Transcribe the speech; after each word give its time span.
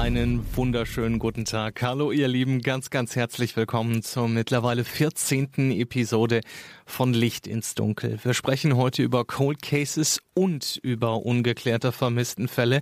Einen 0.00 0.56
wunderschönen 0.56 1.18
guten 1.18 1.44
Tag. 1.44 1.82
Hallo 1.82 2.10
ihr 2.10 2.26
Lieben, 2.26 2.62
ganz, 2.62 2.88
ganz 2.88 3.16
herzlich 3.16 3.54
willkommen 3.54 4.02
zur 4.02 4.28
mittlerweile 4.28 4.82
14. 4.82 5.72
Episode 5.72 6.40
von 6.86 7.12
Licht 7.12 7.46
ins 7.46 7.74
Dunkel. 7.74 8.18
Wir 8.22 8.32
sprechen 8.32 8.78
heute 8.78 9.02
über 9.02 9.26
Cold 9.26 9.60
Cases 9.60 10.22
und 10.32 10.80
über 10.82 11.26
ungeklärte 11.26 11.92
Vermisstenfälle. 11.92 12.80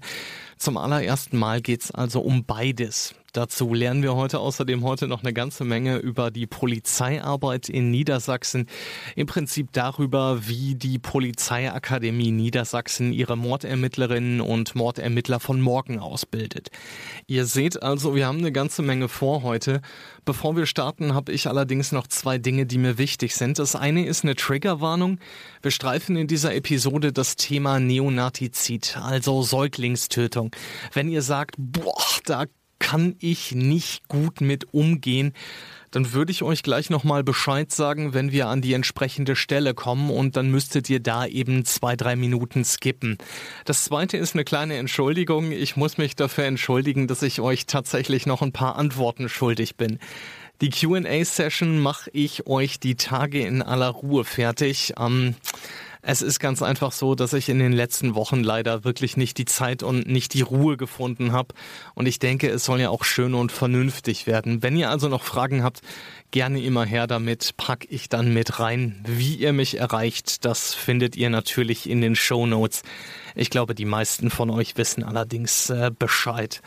Zum 0.59 0.77
allerersten 0.77 1.39
Mal 1.39 1.61
geht's 1.61 1.91
also 1.93 2.21
um 2.21 2.45
beides. 2.45 3.15
Dazu 3.33 3.75
lernen 3.75 4.03
wir 4.03 4.17
heute 4.17 4.41
außerdem 4.41 4.83
heute 4.83 5.07
noch 5.07 5.23
eine 5.23 5.35
ganze 5.35 5.63
Menge 5.65 5.99
über 5.99 6.31
die 6.31 6.47
Polizeiarbeit 6.47 7.69
in 7.69 7.91
Niedersachsen. 7.91 8.67
Im 9.15 9.27
Prinzip 9.27 9.69
darüber, 9.73 10.49
wie 10.49 10.75
die 10.75 10.99
Polizeiakademie 10.99 12.33
Niedersachsen 12.33 13.13
ihre 13.13 13.37
Mordermittlerinnen 13.37 14.41
und 14.41 14.75
Mordermittler 14.75 15.41
von 15.41 15.61
morgen 15.61 16.01
ausbildet. 16.01 16.71
Ihr 17.27 17.45
seht 17.45 17.83
also, 17.83 18.17
wir 18.17 18.27
haben 18.27 18.39
eine 18.39 18.51
ganze 18.51 18.83
Menge 18.83 19.09
vor 19.09 19.43
heute. 19.43 19.83
Bevor 20.29 20.57
wir 20.57 20.67
starten, 20.67 21.15
habe 21.15 21.33
ich 21.33 21.47
allerdings 21.47 21.91
noch 21.91 22.07
zwei 22.07 22.37
Dinge, 22.37 22.67
die 22.67 22.77
mir 22.77 22.99
wichtig 22.99 23.35
sind. 23.35 23.59
Das 23.59 23.75
eine 23.75 24.05
ist 24.05 24.25
eine 24.25 24.35
Triggerwarnung. 24.37 25.21
Wir 25.63 25.71
streifen 25.71 26.17
in 26.17 26.27
dieser 26.27 26.55
Episode 26.55 27.15
das 27.15 27.37
Thema 27.37 27.81
Neonatizid, 27.81 28.99
also 29.03 29.41
Säuglingstötung. 29.41 30.51
Wenn 30.93 31.09
ihr 31.09 31.23
sagt, 31.23 31.55
boah, 31.57 31.97
da 32.27 32.45
kann 32.79 33.17
ich 33.21 33.53
nicht 33.53 34.07
gut 34.09 34.43
mit 34.43 34.75
umgehen, 34.75 35.33
dann 35.91 36.13
würde 36.13 36.33
ich 36.33 36.43
euch 36.43 36.63
gleich 36.63 36.91
nochmal 36.91 37.25
Bescheid 37.25 37.71
sagen, 37.73 38.15
wenn 38.15 38.33
wir 38.33 38.49
an 38.49 38.61
die 38.61 38.75
entsprechende 38.75 39.37
Stelle 39.37 39.75
kommen 39.75 40.11
und 40.11 40.37
dann 40.37 40.51
müsstet 40.51 40.89
ihr 40.91 41.01
da 41.01 41.27
eben 41.27 41.65
zwei, 41.65 41.97
drei 41.97 42.17
Minuten 42.17 42.65
skippen. 42.65 43.19
Das 43.65 43.85
zweite 43.85 44.17
ist 44.17 44.35
eine 44.35 44.45
kleine 44.45 44.77
Entschuldigung. 44.77 45.53
Ich 45.53 45.77
muss 45.77 45.99
mich 45.99 46.17
dafür 46.17 46.45
entschuldigen, 46.45 47.07
dass 47.07 47.23
ich 47.23 47.41
euch 47.41 47.67
tatsächlich 47.67 48.27
noch 48.27 48.43
ein 48.43 48.53
paar 48.53 48.77
Antworten 48.77 49.29
schuldig 49.29 49.77
bin. 49.77 49.99
Die 50.61 50.71
QA-Session 50.71 51.79
mache 51.79 52.11
ich 52.13 52.47
euch 52.49 52.81
die 52.81 52.97
Tage 52.97 53.47
in 53.47 53.63
aller 53.63 53.89
Ruhe 53.91 54.25
fertig. 54.25 54.95
Ähm, 54.99 55.37
es 56.03 56.23
ist 56.23 56.39
ganz 56.39 56.63
einfach 56.63 56.93
so, 56.93 57.15
dass 57.15 57.33
ich 57.33 57.49
in 57.49 57.59
den 57.59 57.73
letzten 57.73 58.15
Wochen 58.15 58.43
leider 58.43 58.85
wirklich 58.85 59.17
nicht 59.17 59.39
die 59.39 59.45
Zeit 59.45 59.83
und 59.83 60.07
nicht 60.07 60.35
die 60.35 60.43
Ruhe 60.43 60.77
gefunden 60.77 61.33
habe. 61.33 61.55
Und 61.95 62.07
ich 62.07 62.19
denke, 62.19 62.49
es 62.49 62.65
soll 62.65 62.81
ja 62.81 62.91
auch 62.91 63.05
schön 63.05 63.35
und 63.35 63.53
vernünftig 63.53 64.27
werden. 64.27 64.63
Wenn 64.63 64.77
ihr 64.77 64.91
also 64.91 65.09
noch 65.09 65.23
Fragen 65.23 65.63
habt, 65.63 65.81
gerne 66.31 66.63
immer 66.63 66.85
her 66.85 67.07
damit, 67.07 67.57
pack 67.57 67.87
ich 67.89 68.09
dann 68.09 68.33
mit 68.33 68.61
rein. 68.61 69.03
Wie 69.07 69.35
ihr 69.35 69.53
mich 69.53 69.79
erreicht, 69.79 70.45
das 70.45 70.75
findet 70.75 71.17
ihr 71.17 71.31
natürlich 71.31 71.89
in 71.89 72.01
den 72.01 72.15
Show 72.15 72.47
Notes. 72.47 72.83
Ich 73.35 73.51
glaube, 73.51 73.75
die 73.75 73.85
meisten 73.85 74.31
von 74.31 74.51
euch 74.51 74.77
wissen 74.77 75.03
allerdings 75.03 75.71
äh, 75.71 75.91
Bescheid. 75.97 76.63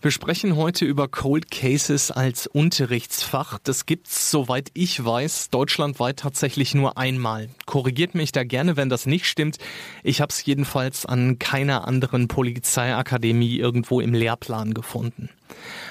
Wir 0.00 0.12
sprechen 0.12 0.54
heute 0.54 0.84
über 0.84 1.08
Cold 1.08 1.50
Cases 1.50 2.12
als 2.12 2.46
Unterrichtsfach. 2.46 3.58
Das 3.64 3.84
gibt's, 3.84 4.30
soweit 4.30 4.70
ich 4.74 5.04
weiß, 5.04 5.50
deutschlandweit 5.50 6.20
tatsächlich 6.20 6.72
nur 6.72 6.96
einmal. 6.96 7.48
Korrigiert 7.66 8.14
mich 8.14 8.30
da 8.30 8.44
gerne, 8.44 8.76
wenn 8.76 8.90
das 8.90 9.06
nicht 9.06 9.26
stimmt. 9.26 9.58
Ich 10.04 10.20
habe 10.20 10.30
es 10.30 10.44
jedenfalls 10.44 11.04
an 11.04 11.40
keiner 11.40 11.88
anderen 11.88 12.28
Polizeiakademie 12.28 13.56
irgendwo 13.56 14.00
im 14.00 14.14
Lehrplan 14.14 14.72
gefunden. 14.72 15.30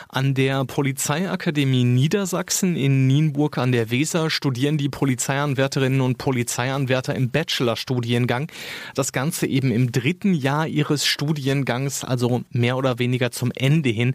An 0.10 0.34
der 0.34 0.64
Polizeiakademie 0.66 1.84
Niedersachsen 1.84 2.76
in 2.76 3.08
Nienburg 3.08 3.58
an 3.58 3.72
der 3.72 3.92
Weser 3.92 4.30
studieren 4.30 4.78
die 4.78 4.90
Polizeianwärterinnen 4.90 6.02
und 6.02 6.18
Polizeianwärter 6.18 7.14
im 7.16 7.30
Bachelorstudiengang. 7.30 8.50
Das 8.96 9.12
Ganze 9.12 9.48
eben 9.48 9.72
im 9.72 9.92
dritten 9.92 10.34
Jahr 10.34 10.68
ihres 10.68 11.06
Studiengangs, 11.06 12.04
also 12.04 12.44
mehr 12.52 12.78
oder 12.78 13.00
weniger 13.00 13.32
zum 13.32 13.52
Ende 13.54 13.90
hin. 13.90 14.14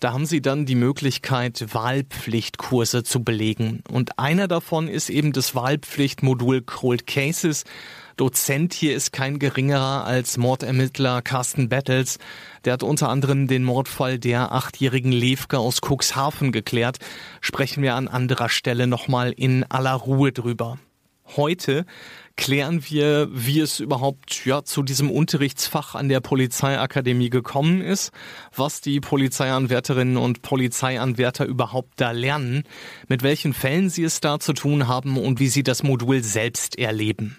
Da 0.00 0.12
haben 0.12 0.26
sie 0.26 0.42
dann 0.42 0.66
die 0.66 0.74
Möglichkeit, 0.74 1.72
Wahlpflichtkurse 1.72 3.02
zu 3.02 3.24
belegen. 3.24 3.82
Und 3.90 4.18
einer 4.18 4.46
davon 4.46 4.88
ist 4.88 5.08
eben 5.08 5.32
das 5.32 5.54
Wahlpflichtmodul 5.54 6.60
Cold 6.62 7.06
Cases. 7.06 7.64
Dozent 8.16 8.72
hier 8.72 8.96
ist 8.96 9.12
kein 9.12 9.38
geringerer 9.38 10.06
als 10.06 10.38
Mordermittler 10.38 11.20
Carsten 11.20 11.68
Battles. 11.68 12.18
Der 12.64 12.72
hat 12.72 12.82
unter 12.82 13.10
anderem 13.10 13.46
den 13.46 13.62
Mordfall 13.62 14.18
der 14.18 14.52
achtjährigen 14.52 15.12
Levke 15.12 15.58
aus 15.58 15.82
Cuxhaven 15.82 16.50
geklärt. 16.50 16.96
Sprechen 17.42 17.82
wir 17.82 17.94
an 17.94 18.08
anderer 18.08 18.48
Stelle 18.48 18.86
nochmal 18.86 19.32
in 19.32 19.64
aller 19.64 19.92
Ruhe 19.92 20.32
drüber. 20.32 20.78
Heute 21.36 21.84
klären 22.36 22.82
wir, 22.88 23.28
wie 23.32 23.60
es 23.60 23.80
überhaupt 23.80 24.46
ja, 24.46 24.64
zu 24.64 24.82
diesem 24.82 25.10
Unterrichtsfach 25.10 25.94
an 25.94 26.08
der 26.08 26.20
Polizeiakademie 26.20 27.28
gekommen 27.28 27.82
ist, 27.82 28.12
was 28.54 28.80
die 28.80 29.00
Polizeianwärterinnen 29.00 30.16
und 30.16 30.40
Polizeianwärter 30.40 31.44
überhaupt 31.44 32.00
da 32.00 32.12
lernen, 32.12 32.62
mit 33.08 33.22
welchen 33.22 33.52
Fällen 33.52 33.90
sie 33.90 34.04
es 34.04 34.20
da 34.20 34.38
zu 34.38 34.54
tun 34.54 34.88
haben 34.88 35.18
und 35.18 35.38
wie 35.38 35.48
sie 35.48 35.62
das 35.64 35.82
Modul 35.82 36.22
selbst 36.22 36.78
erleben. 36.78 37.36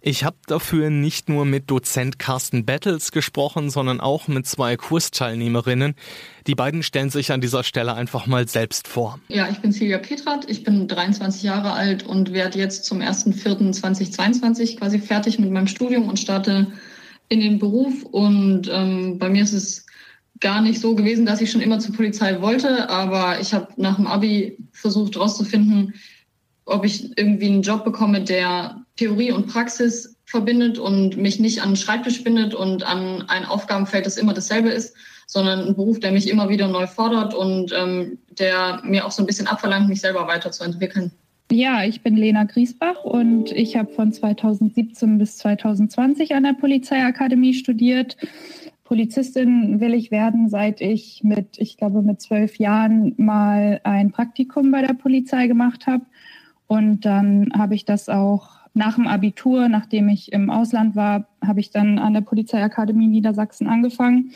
Ich 0.00 0.24
habe 0.24 0.36
dafür 0.46 0.90
nicht 0.90 1.28
nur 1.28 1.44
mit 1.44 1.70
Dozent 1.70 2.18
Carsten 2.18 2.64
Battles 2.64 3.12
gesprochen, 3.12 3.70
sondern 3.70 4.00
auch 4.00 4.28
mit 4.28 4.46
zwei 4.46 4.76
Kursteilnehmerinnen. 4.76 5.94
Die 6.46 6.54
beiden 6.54 6.82
stellen 6.82 7.10
sich 7.10 7.32
an 7.32 7.40
dieser 7.40 7.64
Stelle 7.64 7.94
einfach 7.94 8.26
mal 8.26 8.48
selbst 8.48 8.88
vor. 8.88 9.20
Ja, 9.28 9.48
ich 9.50 9.58
bin 9.58 9.72
Silvia 9.72 9.98
Petrat, 9.98 10.48
ich 10.48 10.64
bin 10.64 10.88
23 10.88 11.42
Jahre 11.42 11.72
alt 11.72 12.04
und 12.04 12.32
werde 12.32 12.58
jetzt 12.58 12.84
zum 12.84 13.00
1.4.2022 13.00 14.78
quasi 14.78 14.98
fertig 14.98 15.38
mit 15.38 15.50
meinem 15.50 15.66
Studium 15.66 16.08
und 16.08 16.18
starte 16.18 16.68
in 17.28 17.40
den 17.40 17.58
Beruf. 17.58 18.02
Und 18.04 18.70
ähm, 18.72 19.18
bei 19.18 19.28
mir 19.28 19.42
ist 19.42 19.52
es 19.52 19.86
gar 20.40 20.62
nicht 20.62 20.80
so 20.80 20.94
gewesen, 20.94 21.26
dass 21.26 21.40
ich 21.40 21.50
schon 21.50 21.60
immer 21.60 21.78
zur 21.78 21.94
Polizei 21.94 22.40
wollte, 22.40 22.88
aber 22.88 23.40
ich 23.40 23.52
habe 23.52 23.68
nach 23.76 23.96
dem 23.96 24.06
Abi 24.06 24.56
versucht 24.72 25.16
herauszufinden, 25.16 25.94
ob 26.68 26.84
ich 26.84 27.16
irgendwie 27.18 27.46
einen 27.46 27.62
Job 27.62 27.84
bekomme, 27.84 28.22
der 28.22 28.82
Theorie 28.96 29.32
und 29.32 29.46
Praxis 29.46 30.16
verbindet 30.24 30.78
und 30.78 31.16
mich 31.16 31.40
nicht 31.40 31.62
an 31.62 31.70
den 31.70 31.76
Schreibtisch 31.76 32.22
bindet 32.22 32.54
und 32.54 32.82
an 32.82 33.24
ein 33.28 33.46
Aufgabenfeld, 33.46 34.04
das 34.04 34.18
immer 34.18 34.34
dasselbe 34.34 34.68
ist, 34.68 34.94
sondern 35.26 35.66
ein 35.66 35.74
Beruf, 35.74 36.00
der 36.00 36.12
mich 36.12 36.28
immer 36.28 36.48
wieder 36.48 36.68
neu 36.68 36.86
fordert 36.86 37.34
und 37.34 37.72
ähm, 37.72 38.18
der 38.38 38.80
mir 38.84 39.06
auch 39.06 39.10
so 39.10 39.22
ein 39.22 39.26
bisschen 39.26 39.46
abverlangt, 39.46 39.88
mich 39.88 40.00
selber 40.00 40.26
weiterzuentwickeln. 40.26 41.10
Ja, 41.50 41.82
ich 41.84 42.02
bin 42.02 42.16
Lena 42.16 42.44
Griesbach 42.44 43.04
und 43.04 43.50
ich 43.52 43.76
habe 43.76 43.90
von 43.90 44.12
2017 44.12 45.16
bis 45.16 45.38
2020 45.38 46.34
an 46.34 46.42
der 46.42 46.52
Polizeiakademie 46.52 47.54
studiert. 47.54 48.18
Polizistin 48.84 49.80
will 49.80 49.94
ich 49.94 50.10
werden, 50.10 50.50
seit 50.50 50.82
ich 50.82 51.22
mit, 51.24 51.58
ich 51.58 51.78
glaube, 51.78 52.02
mit 52.02 52.20
zwölf 52.20 52.56
Jahren 52.56 53.14
mal 53.16 53.80
ein 53.84 54.10
Praktikum 54.10 54.70
bei 54.70 54.82
der 54.82 54.94
Polizei 54.94 55.46
gemacht 55.46 55.86
habe 55.86 56.04
und 56.68 57.00
dann 57.00 57.50
habe 57.56 57.74
ich 57.74 57.84
das 57.84 58.08
auch 58.08 58.50
nach 58.74 58.94
dem 58.94 59.08
Abitur, 59.08 59.68
nachdem 59.68 60.08
ich 60.08 60.32
im 60.32 60.50
Ausland 60.50 60.94
war, 60.94 61.26
habe 61.44 61.60
ich 61.60 61.70
dann 61.70 61.98
an 61.98 62.14
der 62.14 62.20
Polizeiakademie 62.20 63.08
Niedersachsen 63.08 63.66
angefangen 63.66 64.32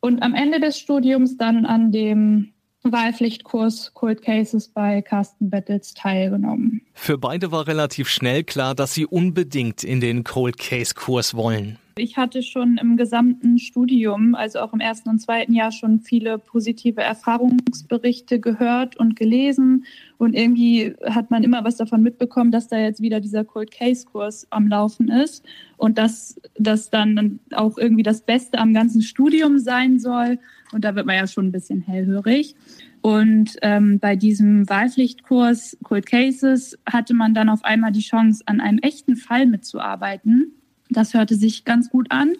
und 0.00 0.22
am 0.22 0.34
Ende 0.34 0.60
des 0.60 0.78
Studiums 0.78 1.36
dann 1.36 1.64
an 1.64 1.90
dem 1.90 2.52
Wahlpflichtkurs 2.82 3.92
Cold 3.94 4.22
Cases 4.22 4.68
bei 4.68 5.02
Carsten 5.02 5.50
Battles 5.50 5.94
teilgenommen. 5.94 6.82
Für 6.94 7.18
beide 7.18 7.50
war 7.50 7.66
relativ 7.66 8.08
schnell 8.08 8.44
klar, 8.44 8.74
dass 8.74 8.94
sie 8.94 9.06
unbedingt 9.06 9.84
in 9.84 10.00
den 10.00 10.24
Cold 10.24 10.58
Case 10.58 10.94
Kurs 10.94 11.34
wollen. 11.34 11.78
Ich 11.98 12.16
hatte 12.16 12.42
schon 12.42 12.78
im 12.78 12.96
gesamten 12.96 13.58
Studium, 13.58 14.34
also 14.34 14.60
auch 14.60 14.72
im 14.72 14.80
ersten 14.80 15.08
und 15.08 15.18
zweiten 15.18 15.52
Jahr, 15.54 15.72
schon 15.72 16.00
viele 16.00 16.38
positive 16.38 17.00
Erfahrungsberichte 17.00 18.40
gehört 18.40 18.96
und 18.96 19.16
gelesen. 19.16 19.84
Und 20.16 20.34
irgendwie 20.34 20.94
hat 21.04 21.30
man 21.30 21.42
immer 21.42 21.64
was 21.64 21.76
davon 21.76 22.02
mitbekommen, 22.02 22.50
dass 22.50 22.68
da 22.68 22.78
jetzt 22.78 23.00
wieder 23.00 23.20
dieser 23.20 23.44
Cold 23.44 23.70
Case 23.70 24.06
Kurs 24.06 24.46
am 24.50 24.68
Laufen 24.68 25.08
ist 25.08 25.44
und 25.76 25.98
dass 25.98 26.40
das 26.58 26.90
dann 26.90 27.40
auch 27.52 27.78
irgendwie 27.78 28.02
das 28.02 28.22
Beste 28.22 28.58
am 28.58 28.74
ganzen 28.74 29.02
Studium 29.02 29.58
sein 29.58 29.98
soll. 29.98 30.38
Und 30.72 30.84
da 30.84 30.94
wird 30.94 31.06
man 31.06 31.16
ja 31.16 31.26
schon 31.26 31.46
ein 31.46 31.52
bisschen 31.52 31.80
hellhörig. 31.80 32.54
Und 33.00 33.56
ähm, 33.62 33.98
bei 34.00 34.16
diesem 34.16 34.68
Wahlpflichtkurs 34.68 35.78
Cold 35.84 36.06
Cases 36.06 36.76
hatte 36.84 37.14
man 37.14 37.32
dann 37.32 37.48
auf 37.48 37.64
einmal 37.64 37.92
die 37.92 38.00
Chance, 38.00 38.42
an 38.46 38.60
einem 38.60 38.78
echten 38.78 39.16
Fall 39.16 39.46
mitzuarbeiten. 39.46 40.57
Das 40.90 41.14
hörte 41.14 41.34
sich 41.34 41.64
ganz 41.64 41.90
gut 41.90 42.10
an. 42.10 42.32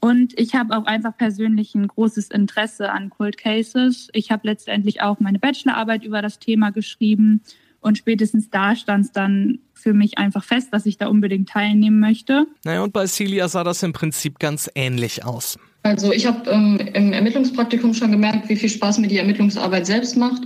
Und 0.00 0.38
ich 0.38 0.54
habe 0.54 0.76
auch 0.76 0.86
einfach 0.86 1.16
persönlich 1.16 1.74
ein 1.74 1.86
großes 1.86 2.28
Interesse 2.30 2.90
an 2.90 3.10
Cold 3.10 3.36
Cases. 3.36 4.08
Ich 4.14 4.30
habe 4.30 4.48
letztendlich 4.48 5.02
auch 5.02 5.20
meine 5.20 5.38
Bachelorarbeit 5.38 6.04
über 6.04 6.22
das 6.22 6.38
Thema 6.38 6.70
geschrieben 6.70 7.42
Und 7.80 7.96
spätestens 7.98 8.50
da 8.50 8.76
stand 8.76 9.06
es 9.06 9.12
dann 9.12 9.58
für 9.72 9.94
mich 9.94 10.18
einfach 10.18 10.44
fest, 10.44 10.68
dass 10.72 10.84
ich 10.86 10.98
da 10.98 11.08
unbedingt 11.08 11.48
teilnehmen 11.48 11.98
möchte. 11.98 12.46
Naja, 12.64 12.82
und 12.82 12.92
bei 12.92 13.06
Celia 13.06 13.48
sah 13.48 13.64
das 13.64 13.82
im 13.82 13.92
Prinzip 13.92 14.38
ganz 14.38 14.70
ähnlich 14.74 15.24
aus. 15.24 15.58
Also 15.82 16.12
ich 16.12 16.26
habe 16.26 16.50
ähm, 16.50 16.78
im 16.92 17.12
Ermittlungspraktikum 17.14 17.94
schon 17.94 18.10
gemerkt, 18.10 18.50
wie 18.50 18.56
viel 18.56 18.68
Spaß 18.68 18.98
mir 18.98 19.08
die 19.08 19.16
Ermittlungsarbeit 19.16 19.86
selbst 19.86 20.16
macht. 20.16 20.42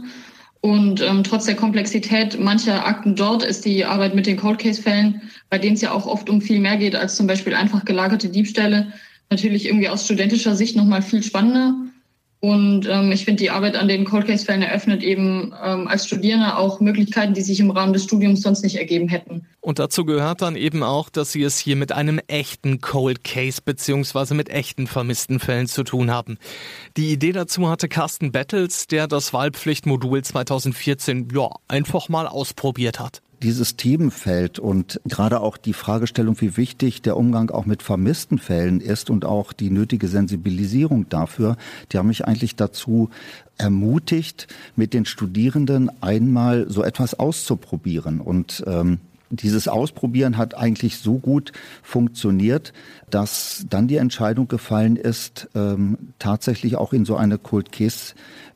Und 0.65 1.03
ähm, 1.03 1.23
trotz 1.25 1.45
der 1.45 1.57
Komplexität 1.57 2.41
mancher 2.41 2.87
Akten 2.87 3.15
dort 3.17 3.43
ist 3.43 3.67
die 3.67 3.85
Arbeit 3.85 4.15
mit 4.15 4.25
den 4.25 4.39
Cold 4.39 4.59
Case-Fällen, 4.59 5.21
bei 5.51 5.59
denen 5.59 5.75
es 5.75 5.83
ja 5.83 5.93
auch 5.93 6.07
oft 6.07 6.31
um 6.31 6.41
viel 6.41 6.59
mehr 6.59 6.79
geht 6.79 6.97
als 6.97 7.17
zum 7.17 7.27
Beispiel 7.27 7.53
einfach 7.53 7.85
gelagerte 7.85 8.31
Diebstähle, 8.31 8.91
natürlich 9.29 9.67
irgendwie 9.67 9.91
aus 9.91 10.07
studentischer 10.07 10.57
Sicht 10.57 10.75
nochmal 10.75 11.03
viel 11.03 11.23
spannender. 11.23 11.75
Und 12.45 12.87
ähm, 12.91 13.11
ich 13.11 13.25
finde, 13.25 13.43
die 13.43 13.49
Arbeit 13.49 13.75
an 13.75 13.89
den 13.89 14.05
Cold 14.05 14.27
Case-Fällen 14.27 14.61
eröffnet 14.61 15.03
eben 15.03 15.55
ähm, 15.65 15.89
als 15.89 16.07
Studierende 16.07 16.59
auch 16.59 16.79
Möglichkeiten, 16.79 17.33
die 17.33 17.41
sich 17.41 17.59
im 17.59 17.71
Rahmen 17.71 17.95
des 17.95 18.05
Studiums 18.05 18.43
sonst 18.43 18.63
nicht 18.63 18.77
ergeben 18.77 19.09
hätten. 19.09 19.47
Und 19.63 19.79
dazu 19.79 20.05
gehört 20.05 20.43
dann 20.43 20.55
eben 20.55 20.83
auch, 20.83 21.09
dass 21.09 21.33
Sie 21.33 21.43
es 21.43 21.59
hier 21.59 21.75
mit 21.75 21.93
einem 21.93 22.21
echten 22.27 22.83
Cold 22.83 23.25
Case 23.25 23.63
beziehungsweise 23.65 24.35
mit 24.35 24.51
echten 24.51 24.87
vermissten 24.87 25.41
Fällen 25.41 25.69
zu 25.69 25.85
tun 25.85 26.11
haben. 26.11 26.37
Die 26.99 27.13
Idee 27.13 27.33
dazu 27.33 27.71
hatte 27.71 27.89
Carsten 27.89 28.31
Battles, 28.31 28.89
der 28.89 29.07
das 29.07 29.33
Wahlpflichtmodul 29.33 30.21
2014 30.23 31.29
ja 31.35 31.49
einfach 31.67 32.11
mal 32.11 32.27
ausprobiert 32.27 33.01
hat 33.01 33.23
dieses 33.45 33.77
Themenfeld 33.77 34.59
und 34.59 35.01
gerade 35.05 35.41
auch 35.41 35.59
die 35.59 35.75
Fragestellung, 35.75 36.41
wie 36.41 36.57
wichtig 36.57 37.03
der 37.03 37.17
Umgang 37.17 37.51
auch 37.51 37.67
mit 37.67 37.83
vermissten 37.83 38.39
Fällen 38.39 38.81
ist 38.81 39.11
und 39.11 39.27
auch 39.27 39.53
die 39.53 39.71
nötige 39.71 40.09
Sensibilisierung 40.09 41.09
dafür, 41.11 41.57
die 41.93 41.99
haben 41.99 42.09
mich 42.09 42.25
eigentlich 42.25 42.57
dazu 42.57 43.11
ermutigt, 43.59 44.49
mit 44.77 44.95
den 44.95 45.05
Studierenden 45.05 45.91
einmal 46.03 46.67
so 46.71 46.83
etwas 46.83 47.19
auszuprobieren. 47.19 48.21
Und 48.21 48.65
ähm, 48.67 48.99
dieses 49.37 49.69
Ausprobieren 49.69 50.37
hat 50.37 50.57
eigentlich 50.57 50.99
so 50.99 51.19
gut 51.19 51.53
funktioniert, 51.83 52.73
dass 53.11 53.67
dann 53.69 53.89
die 53.89 53.97
Entscheidung 53.97 54.49
gefallen 54.49 54.97
ist, 54.97 55.49
ähm, 55.55 55.99
tatsächlich 56.19 56.77
auch 56.77 56.93
in 56.93 57.05
so 57.05 57.17
eine 57.17 57.39
Cold 57.39 57.73
Case 57.73 58.15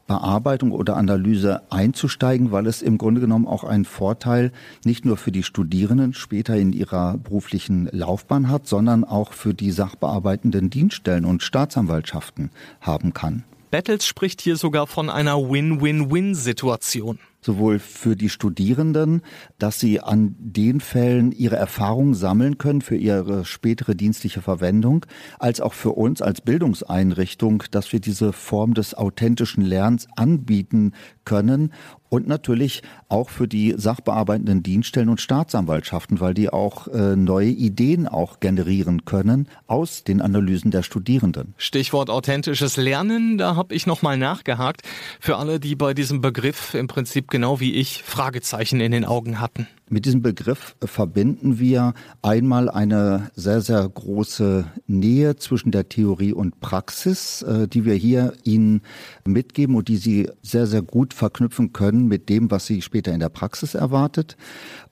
Bearbeitung 0.09 0.73
oder 0.73 0.97
Analyse 0.97 1.63
einzusteigen, 1.71 2.51
weil 2.51 2.67
es 2.67 2.83
im 2.83 2.99
Grunde 2.99 3.21
genommen 3.21 3.47
auch 3.47 3.63
einen 3.63 3.85
Vorteil 3.85 4.53
nicht 4.85 5.05
nur 5.05 5.17
für 5.17 5.31
die 5.31 5.45
Studierenden 5.45 6.15
später 6.15 6.57
in 6.57 6.73
ihrer 6.73 7.19
beruflichen 7.19 7.89
Laufbahn 7.93 8.49
hat, 8.49 8.67
sondern 8.67 9.05
auch 9.05 9.33
für 9.33 9.55
die 9.55 9.71
sachbearbeitenden 9.71 10.71
Dienststellen 10.71 11.25
und 11.25 11.43
Staatsanwaltschaften 11.43 12.51
haben 12.81 13.13
kann. 13.13 13.45
Battles 13.71 14.07
spricht 14.07 14.41
hier 14.41 14.57
sogar 14.57 14.87
von 14.87 15.11
einer 15.11 15.39
Win-Win-Win-Situation 15.39 17.19
sowohl 17.41 17.79
für 17.79 18.17
die 18.17 18.29
Studierenden, 18.29 19.23
dass 19.59 19.79
sie 19.79 20.01
an 20.01 20.35
den 20.39 20.81
Fällen 20.81 21.33
ihre 21.33 21.57
Erfahrungen 21.57 22.15
sammeln 22.15 22.59
können 22.59 22.81
für 22.81 22.97
ihre 22.97 23.45
spätere 23.45 23.95
dienstliche 23.95 24.43
Verwendung, 24.43 25.07
als 25.39 25.61
auch 25.61 25.75
für 25.75 25.93
uns 25.93 26.21
als 26.21 26.41
Bildungseinrichtung, 26.41 27.65
dass 27.71 27.93
wir 27.93 28.01
diese 28.01 28.33
Form 28.33 28.75
des 28.75 28.95
authentischen 28.95 29.63
Lernens 29.63 30.09
anbieten 30.17 30.93
können 31.29 31.75
und 32.09 32.27
natürlich 32.27 32.83
auch 33.09 33.29
für 33.29 33.47
die 33.47 33.75
sachbearbeitenden 33.77 34.63
Dienststellen 34.63 35.11
und 35.11 35.21
Staatsanwaltschaften, 35.21 36.21
weil 36.21 36.33
die 36.33 36.49
auch 36.49 36.89
äh, 36.89 37.17
neue 37.17 37.51
Ideen 37.51 38.09
auch 38.09 38.41
generieren 38.41 39.05
können 39.05 39.47
aus 39.67 40.05
den 40.05 40.23
Analysen 40.23 40.71
der 40.71 40.83
Studierenden. 40.83 41.53
Stichwort 41.59 42.09
authentisches 42.09 42.79
Lernen, 42.79 43.37
da 43.37 43.57
habe 43.57 43.75
ich 43.75 43.87
noch 43.87 44.01
mal 44.01 44.17
nachgehakt 44.17 44.81
für 45.21 45.37
alle, 45.37 45.61
die 45.61 45.77
bei 45.77 45.93
diesem 45.93 46.23
Begriff 46.23 46.73
im 46.73 46.87
Prinzip 46.87 47.29
genau 47.29 47.61
wie 47.61 47.75
ich 47.75 48.03
Fragezeichen 48.03 48.81
in 48.81 48.91
den 48.91 49.05
Augen 49.05 49.39
hatten. 49.39 49.69
Mit 49.91 50.05
diesem 50.05 50.21
Begriff 50.21 50.77
verbinden 50.85 51.59
wir 51.59 51.95
einmal 52.21 52.69
eine 52.69 53.31
sehr, 53.35 53.63
sehr 53.63 53.89
große 53.89 54.67
Nähe 54.87 55.37
zwischen 55.37 55.71
der 55.71 55.89
Theorie 55.89 56.35
und 56.35 56.61
Praxis, 56.61 57.43
äh, 57.43 57.69
die 57.69 57.87
wir 57.87 57.95
hier 57.95 58.35
Ihnen 58.45 58.83
mitgeben 59.27 59.77
und 59.77 59.89
die 59.89 59.97
Sie 59.97 60.29
sehr, 60.43 60.67
sehr 60.67 60.83
gut 60.83 61.15
verknüpfen 61.15 61.73
können 61.73 62.07
mit 62.07 62.29
dem, 62.29 62.51
was 62.51 62.67
Sie 62.67 62.83
später 62.83 63.13
in 63.13 63.21
der 63.21 63.31
Praxis 63.31 63.75
erwartet. 63.75 64.37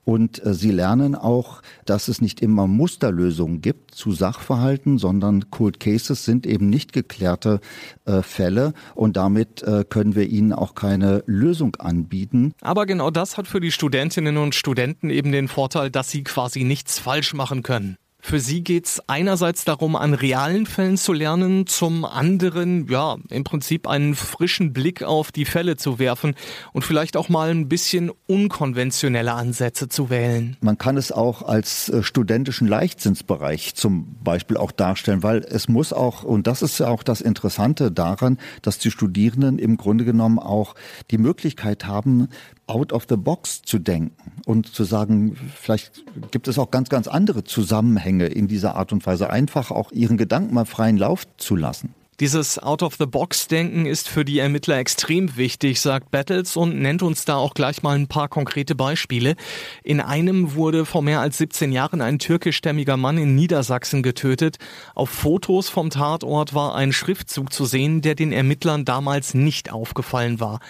Und 0.06 0.46
äh, 0.46 0.54
sie 0.54 0.70
lernen 0.70 1.16
auch, 1.16 1.62
dass 1.84 2.06
es 2.06 2.20
nicht 2.20 2.40
immer 2.40 2.68
Musterlösungen 2.68 3.60
gibt 3.60 3.92
zu 3.92 4.12
Sachverhalten, 4.12 4.98
sondern 4.98 5.50
Cold 5.50 5.80
Cases 5.80 6.24
sind 6.24 6.46
eben 6.46 6.70
nicht 6.70 6.92
geklärte 6.92 7.60
äh, 8.04 8.22
Fälle 8.22 8.72
und 8.94 9.16
damit 9.16 9.64
äh, 9.64 9.84
können 9.88 10.14
wir 10.14 10.28
ihnen 10.28 10.52
auch 10.52 10.76
keine 10.76 11.24
Lösung 11.26 11.74
anbieten. 11.76 12.52
Aber 12.60 12.86
genau 12.86 13.10
das 13.10 13.36
hat 13.36 13.48
für 13.48 13.58
die 13.58 13.72
Studentinnen 13.72 14.36
und 14.36 14.54
Studenten 14.54 15.10
eben 15.10 15.32
den 15.32 15.48
Vorteil, 15.48 15.90
dass 15.90 16.08
sie 16.08 16.22
quasi 16.22 16.62
nichts 16.62 17.00
falsch 17.00 17.34
machen 17.34 17.64
können. 17.64 17.96
Für 18.28 18.40
Sie 18.40 18.64
geht 18.64 18.86
es 18.86 19.02
einerseits 19.06 19.64
darum, 19.64 19.94
an 19.94 20.12
realen 20.12 20.66
Fällen 20.66 20.96
zu 20.96 21.12
lernen, 21.12 21.68
zum 21.68 22.04
anderen, 22.04 22.88
ja, 22.88 23.18
im 23.30 23.44
Prinzip 23.44 23.86
einen 23.86 24.16
frischen 24.16 24.72
Blick 24.72 25.04
auf 25.04 25.30
die 25.30 25.44
Fälle 25.44 25.76
zu 25.76 26.00
werfen 26.00 26.34
und 26.72 26.82
vielleicht 26.82 27.16
auch 27.16 27.28
mal 27.28 27.50
ein 27.50 27.68
bisschen 27.68 28.10
unkonventionelle 28.26 29.32
Ansätze 29.32 29.88
zu 29.88 30.10
wählen. 30.10 30.56
Man 30.60 30.76
kann 30.76 30.96
es 30.96 31.12
auch 31.12 31.42
als 31.42 31.88
äh, 31.88 32.02
studentischen 32.02 32.66
Leichtsinnsbereich 32.66 33.76
zum 33.76 34.16
Beispiel 34.24 34.56
auch 34.56 34.72
darstellen, 34.72 35.22
weil 35.22 35.44
es 35.48 35.68
muss 35.68 35.92
auch, 35.92 36.24
und 36.24 36.48
das 36.48 36.62
ist 36.62 36.80
ja 36.80 36.88
auch 36.88 37.04
das 37.04 37.20
Interessante 37.20 37.92
daran, 37.92 38.38
dass 38.60 38.80
die 38.80 38.90
Studierenden 38.90 39.60
im 39.60 39.76
Grunde 39.76 40.04
genommen 40.04 40.40
auch 40.40 40.74
die 41.12 41.18
Möglichkeit 41.18 41.86
haben, 41.86 42.26
out 42.66 42.92
of 42.92 43.06
the 43.08 43.16
box 43.16 43.62
zu 43.62 43.78
denken 43.78 44.32
und 44.44 44.72
zu 44.74 44.84
sagen, 44.84 45.36
vielleicht 45.54 46.04
gibt 46.30 46.48
es 46.48 46.58
auch 46.58 46.70
ganz, 46.70 46.88
ganz 46.88 47.06
andere 47.08 47.44
Zusammenhänge 47.44 48.26
in 48.26 48.48
dieser 48.48 48.76
Art 48.76 48.92
und 48.92 49.06
Weise, 49.06 49.30
einfach 49.30 49.70
auch 49.70 49.92
ihren 49.92 50.16
Gedanken 50.16 50.54
mal 50.54 50.64
freien 50.64 50.96
Lauf 50.96 51.26
zu 51.36 51.56
lassen. 51.56 51.94
Dieses 52.18 52.58
Out-of-the-Box-Denken 52.58 53.84
ist 53.84 54.08
für 54.08 54.24
die 54.24 54.38
Ermittler 54.38 54.78
extrem 54.78 55.36
wichtig, 55.36 55.82
sagt 55.82 56.10
Battles 56.10 56.56
und 56.56 56.80
nennt 56.80 57.02
uns 57.02 57.26
da 57.26 57.36
auch 57.36 57.52
gleich 57.52 57.82
mal 57.82 57.94
ein 57.94 58.08
paar 58.08 58.28
konkrete 58.28 58.74
Beispiele. 58.74 59.36
In 59.84 60.00
einem 60.00 60.54
wurde 60.54 60.86
vor 60.86 61.02
mehr 61.02 61.20
als 61.20 61.36
17 61.36 61.72
Jahren 61.72 62.00
ein 62.00 62.18
türkischstämmiger 62.18 62.96
Mann 62.96 63.18
in 63.18 63.34
Niedersachsen 63.34 64.02
getötet. 64.02 64.56
Auf 64.94 65.10
Fotos 65.10 65.68
vom 65.68 65.90
Tatort 65.90 66.54
war 66.54 66.74
ein 66.74 66.94
Schriftzug 66.94 67.52
zu 67.52 67.66
sehen, 67.66 68.00
der 68.00 68.14
den 68.14 68.32
Ermittlern 68.32 68.86
damals 68.86 69.34
nicht 69.34 69.70
aufgefallen 69.70 70.40
war. 70.40 70.60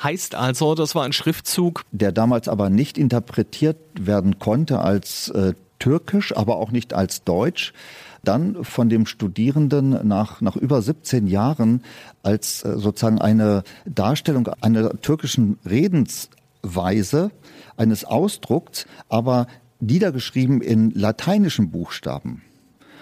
Heißt 0.00 0.34
also, 0.34 0.74
das 0.74 0.94
war 0.94 1.04
ein 1.04 1.12
Schriftzug, 1.12 1.82
der 1.90 2.12
damals 2.12 2.48
aber 2.48 2.70
nicht 2.70 2.98
interpretiert 2.98 3.78
werden 3.98 4.38
konnte 4.38 4.80
als 4.80 5.28
äh, 5.30 5.54
türkisch, 5.78 6.36
aber 6.36 6.56
auch 6.56 6.70
nicht 6.70 6.94
als 6.94 7.24
deutsch 7.24 7.72
dann 8.24 8.64
von 8.64 8.88
dem 8.88 9.06
Studierenden 9.06 10.06
nach, 10.06 10.40
nach 10.40 10.56
über 10.56 10.80
17 10.80 11.26
Jahren 11.26 11.82
als 12.22 12.64
äh, 12.64 12.78
sozusagen 12.78 13.20
eine 13.20 13.64
Darstellung 13.84 14.48
einer 14.60 15.00
türkischen 15.00 15.58
Redensweise, 15.68 17.30
eines 17.76 18.04
Ausdrucks, 18.04 18.86
aber 19.08 19.46
niedergeschrieben 19.80 20.60
in 20.60 20.90
lateinischen 20.90 21.70
Buchstaben. 21.70 22.42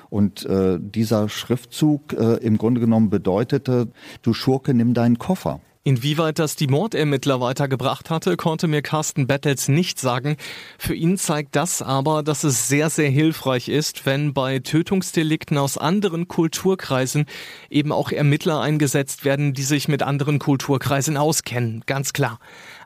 Und 0.08 0.44
äh, 0.46 0.78
dieser 0.80 1.28
Schriftzug 1.28 2.14
äh, 2.14 2.36
im 2.36 2.56
Grunde 2.56 2.80
genommen 2.80 3.10
bedeutete, 3.10 3.88
du 4.22 4.32
Schurke, 4.32 4.74
nimm 4.74 4.94
deinen 4.94 5.18
Koffer. 5.18 5.60
Inwieweit 5.82 6.38
das 6.38 6.56
die 6.56 6.66
Mordermittler 6.66 7.40
weitergebracht 7.40 8.10
hatte, 8.10 8.36
konnte 8.36 8.68
mir 8.68 8.82
Carsten 8.82 9.26
Battles 9.26 9.68
nicht 9.68 9.98
sagen. 9.98 10.36
Für 10.78 10.94
ihn 10.94 11.16
zeigt 11.16 11.56
das 11.56 11.80
aber, 11.80 12.22
dass 12.22 12.44
es 12.44 12.68
sehr, 12.68 12.90
sehr 12.90 13.08
hilfreich 13.08 13.70
ist, 13.70 14.04
wenn 14.04 14.34
bei 14.34 14.58
Tötungsdelikten 14.58 15.56
aus 15.56 15.78
anderen 15.78 16.28
Kulturkreisen 16.28 17.24
eben 17.70 17.92
auch 17.92 18.12
Ermittler 18.12 18.60
eingesetzt 18.60 19.24
werden, 19.24 19.54
die 19.54 19.62
sich 19.62 19.88
mit 19.88 20.02
anderen 20.02 20.38
Kulturkreisen 20.38 21.16
auskennen. 21.16 21.82
Ganz 21.86 22.12
klar. 22.12 22.40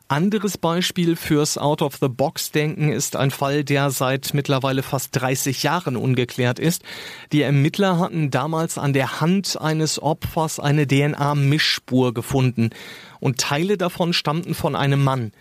Anderes 0.07 0.59
Beispiel 0.59 1.15
fürs 1.15 1.57
Out-of-the-Box-Denken 1.57 2.91
ist 2.91 3.15
ein 3.15 3.31
Fall, 3.31 3.63
der 3.63 3.89
seit 3.89 4.35
mittlerweile 4.35 4.83
fast 4.83 5.09
30 5.19 5.63
Jahren 5.63 5.95
ungeklärt 5.95 6.59
ist. 6.59 6.83
Die 7.31 7.41
Ermittler 7.41 7.97
hatten 7.97 8.29
damals 8.29 8.77
an 8.77 8.93
der 8.93 9.19
Hand 9.19 9.59
eines 9.59 9.99
Opfers 9.99 10.59
eine 10.59 10.85
DNA-Mischspur 10.85 12.13
gefunden 12.13 12.69
und 13.19 13.39
Teile 13.39 13.77
davon 13.77 14.13
stammten 14.13 14.53
von 14.53 14.75
einem 14.75 15.03
Mann. 15.03 15.31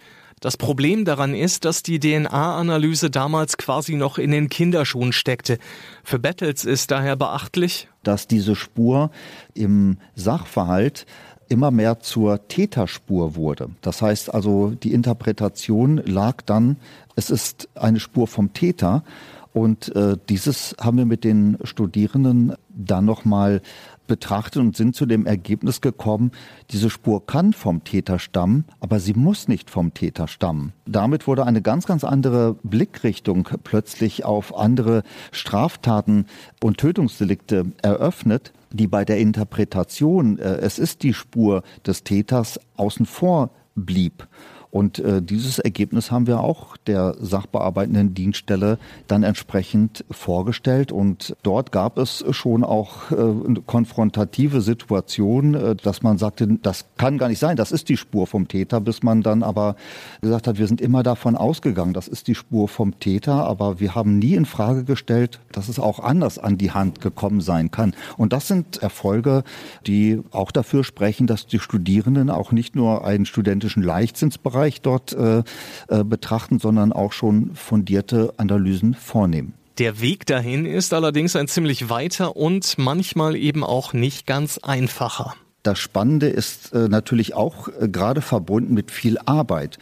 Das 0.40 0.56
Problem 0.56 1.04
daran 1.04 1.34
ist, 1.34 1.66
dass 1.66 1.82
die 1.82 2.00
DNA-Analyse 2.00 3.10
damals 3.10 3.58
quasi 3.58 3.96
noch 3.96 4.16
in 4.16 4.30
den 4.30 4.48
Kinderschuhen 4.48 5.12
steckte. 5.12 5.58
Für 6.02 6.18
Battles 6.18 6.64
ist 6.64 6.90
daher 6.90 7.16
beachtlich, 7.16 7.88
dass 8.02 8.28
diese 8.28 8.56
Spur 8.56 9.10
im 9.52 9.98
Sachverhalt 10.14 11.04
immer 11.48 11.70
mehr 11.70 12.00
zur 12.00 12.48
Täterspur 12.48 13.36
wurde. 13.36 13.70
Das 13.80 14.02
heißt 14.02 14.32
also, 14.32 14.70
die 14.70 14.92
Interpretation 14.92 15.98
lag 15.98 16.42
dann, 16.42 16.76
es 17.16 17.30
ist 17.30 17.68
eine 17.74 18.00
Spur 18.00 18.26
vom 18.26 18.52
Täter. 18.52 19.04
Und 19.52 19.94
äh, 19.94 20.16
dieses 20.28 20.74
haben 20.80 20.98
wir 20.98 21.06
mit 21.06 21.22
den 21.22 21.58
Studierenden 21.62 22.54
dann 22.70 23.04
nochmal 23.04 23.62
betrachtet 24.06 24.60
und 24.60 24.76
sind 24.76 24.94
zu 24.94 25.06
dem 25.06 25.26
Ergebnis 25.26 25.80
gekommen, 25.80 26.32
diese 26.70 26.90
Spur 26.90 27.24
kann 27.24 27.52
vom 27.52 27.84
Täter 27.84 28.18
stammen, 28.18 28.64
aber 28.80 29.00
sie 29.00 29.14
muss 29.14 29.48
nicht 29.48 29.70
vom 29.70 29.94
Täter 29.94 30.28
stammen. 30.28 30.72
Damit 30.86 31.26
wurde 31.26 31.46
eine 31.46 31.62
ganz, 31.62 31.86
ganz 31.86 32.04
andere 32.04 32.56
Blickrichtung 32.62 33.48
plötzlich 33.62 34.24
auf 34.24 34.56
andere 34.56 35.02
Straftaten 35.32 36.26
und 36.62 36.78
Tötungsdelikte 36.78 37.66
eröffnet, 37.80 38.52
die 38.74 38.88
bei 38.88 39.04
der 39.04 39.18
Interpretation, 39.18 40.38
äh, 40.38 40.56
es 40.56 40.78
ist 40.78 41.02
die 41.02 41.14
Spur 41.14 41.62
des 41.86 42.02
Täters, 42.04 42.60
außen 42.76 43.06
vor 43.06 43.50
blieb. 43.74 44.26
Und 44.74 44.98
äh, 44.98 45.22
dieses 45.22 45.60
Ergebnis 45.60 46.10
haben 46.10 46.26
wir 46.26 46.40
auch 46.40 46.76
der 46.76 47.14
sachbearbeitenden 47.20 48.12
Dienststelle 48.12 48.78
dann 49.06 49.22
entsprechend 49.22 50.04
vorgestellt. 50.10 50.90
Und 50.90 51.36
dort 51.44 51.70
gab 51.70 51.96
es 51.96 52.24
schon 52.30 52.64
auch 52.64 53.12
äh, 53.12 53.60
konfrontative 53.66 54.60
Situationen, 54.62 55.54
äh, 55.54 55.76
dass 55.76 56.02
man 56.02 56.18
sagte, 56.18 56.48
das 56.60 56.86
kann 56.96 57.18
gar 57.18 57.28
nicht 57.28 57.38
sein, 57.38 57.56
das 57.56 57.70
ist 57.70 57.88
die 57.88 57.96
Spur 57.96 58.26
vom 58.26 58.48
Täter, 58.48 58.80
bis 58.80 59.04
man 59.04 59.22
dann 59.22 59.44
aber 59.44 59.76
gesagt 60.20 60.48
hat, 60.48 60.58
wir 60.58 60.66
sind 60.66 60.80
immer 60.80 61.04
davon 61.04 61.36
ausgegangen, 61.36 61.92
das 61.92 62.08
ist 62.08 62.26
die 62.26 62.34
Spur 62.34 62.66
vom 62.66 62.98
Täter, 62.98 63.46
aber 63.46 63.78
wir 63.78 63.94
haben 63.94 64.18
nie 64.18 64.34
in 64.34 64.44
Frage 64.44 64.82
gestellt, 64.82 65.38
dass 65.52 65.68
es 65.68 65.78
auch 65.78 66.00
anders 66.00 66.40
an 66.40 66.58
die 66.58 66.72
Hand 66.72 67.00
gekommen 67.00 67.40
sein 67.40 67.70
kann. 67.70 67.94
Und 68.16 68.32
das 68.32 68.48
sind 68.48 68.82
Erfolge, 68.82 69.44
die 69.86 70.20
auch 70.32 70.50
dafür 70.50 70.82
sprechen, 70.82 71.28
dass 71.28 71.46
die 71.46 71.60
Studierenden 71.60 72.28
auch 72.28 72.50
nicht 72.50 72.74
nur 72.74 73.04
einen 73.04 73.24
studentischen 73.24 73.84
Leichtzinsbereich 73.84 74.63
Bereich 74.64 74.80
dort 74.80 75.12
äh, 75.12 75.42
äh, 75.88 76.04
betrachten, 76.04 76.58
sondern 76.58 76.92
auch 76.92 77.12
schon 77.12 77.54
fundierte 77.54 78.32
Analysen 78.38 78.94
vornehmen. 78.94 79.52
Der 79.76 80.00
Weg 80.00 80.24
dahin 80.24 80.64
ist 80.64 80.94
allerdings 80.94 81.36
ein 81.36 81.48
ziemlich 81.48 81.90
weiter 81.90 82.36
und 82.36 82.78
manchmal 82.78 83.36
eben 83.36 83.62
auch 83.62 83.92
nicht 83.92 84.26
ganz 84.26 84.56
einfacher. 84.58 85.34
Das 85.64 85.78
Spannende 85.78 86.28
ist 86.28 86.72
äh, 86.72 86.88
natürlich 86.88 87.34
auch 87.34 87.68
äh, 87.68 87.88
gerade 87.88 88.22
verbunden 88.22 88.72
mit 88.72 88.90
viel 88.90 89.18
Arbeit. 89.26 89.78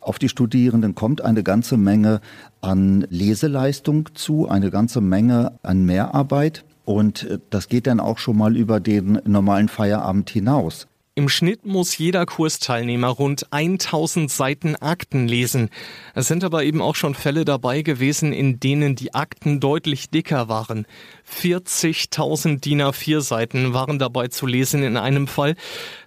Auf 0.00 0.18
die 0.18 0.28
Studierenden 0.28 0.96
kommt 0.96 1.20
eine 1.20 1.44
ganze 1.44 1.76
Menge 1.76 2.20
an 2.60 3.06
Leseleistung 3.10 4.08
zu, 4.14 4.48
eine 4.48 4.70
ganze 4.70 5.00
Menge 5.00 5.52
an 5.62 5.84
Mehrarbeit. 5.84 6.64
Und 6.84 7.40
das 7.50 7.68
geht 7.68 7.86
dann 7.86 8.00
auch 8.00 8.18
schon 8.18 8.36
mal 8.36 8.56
über 8.56 8.80
den 8.80 9.18
normalen 9.24 9.68
Feierabend 9.68 10.28
hinaus. 10.28 10.86
Im 11.16 11.28
Schnitt 11.28 11.64
muss 11.64 11.96
jeder 11.96 12.26
Kursteilnehmer 12.26 13.06
rund 13.06 13.46
1000 13.52 14.28
Seiten 14.28 14.74
Akten 14.74 15.28
lesen. 15.28 15.70
Es 16.12 16.26
sind 16.26 16.42
aber 16.42 16.64
eben 16.64 16.82
auch 16.82 16.96
schon 16.96 17.14
Fälle 17.14 17.44
dabei 17.44 17.82
gewesen, 17.82 18.32
in 18.32 18.58
denen 18.58 18.96
die 18.96 19.14
Akten 19.14 19.60
deutlich 19.60 20.10
dicker 20.10 20.48
waren. 20.48 20.88
40.000 21.32 22.58
DIN 22.58 22.82
A4 22.82 23.20
Seiten 23.20 23.72
waren 23.72 24.00
dabei 24.00 24.26
zu 24.26 24.48
lesen 24.48 24.82
in 24.82 24.96
einem 24.96 25.28
Fall. 25.28 25.54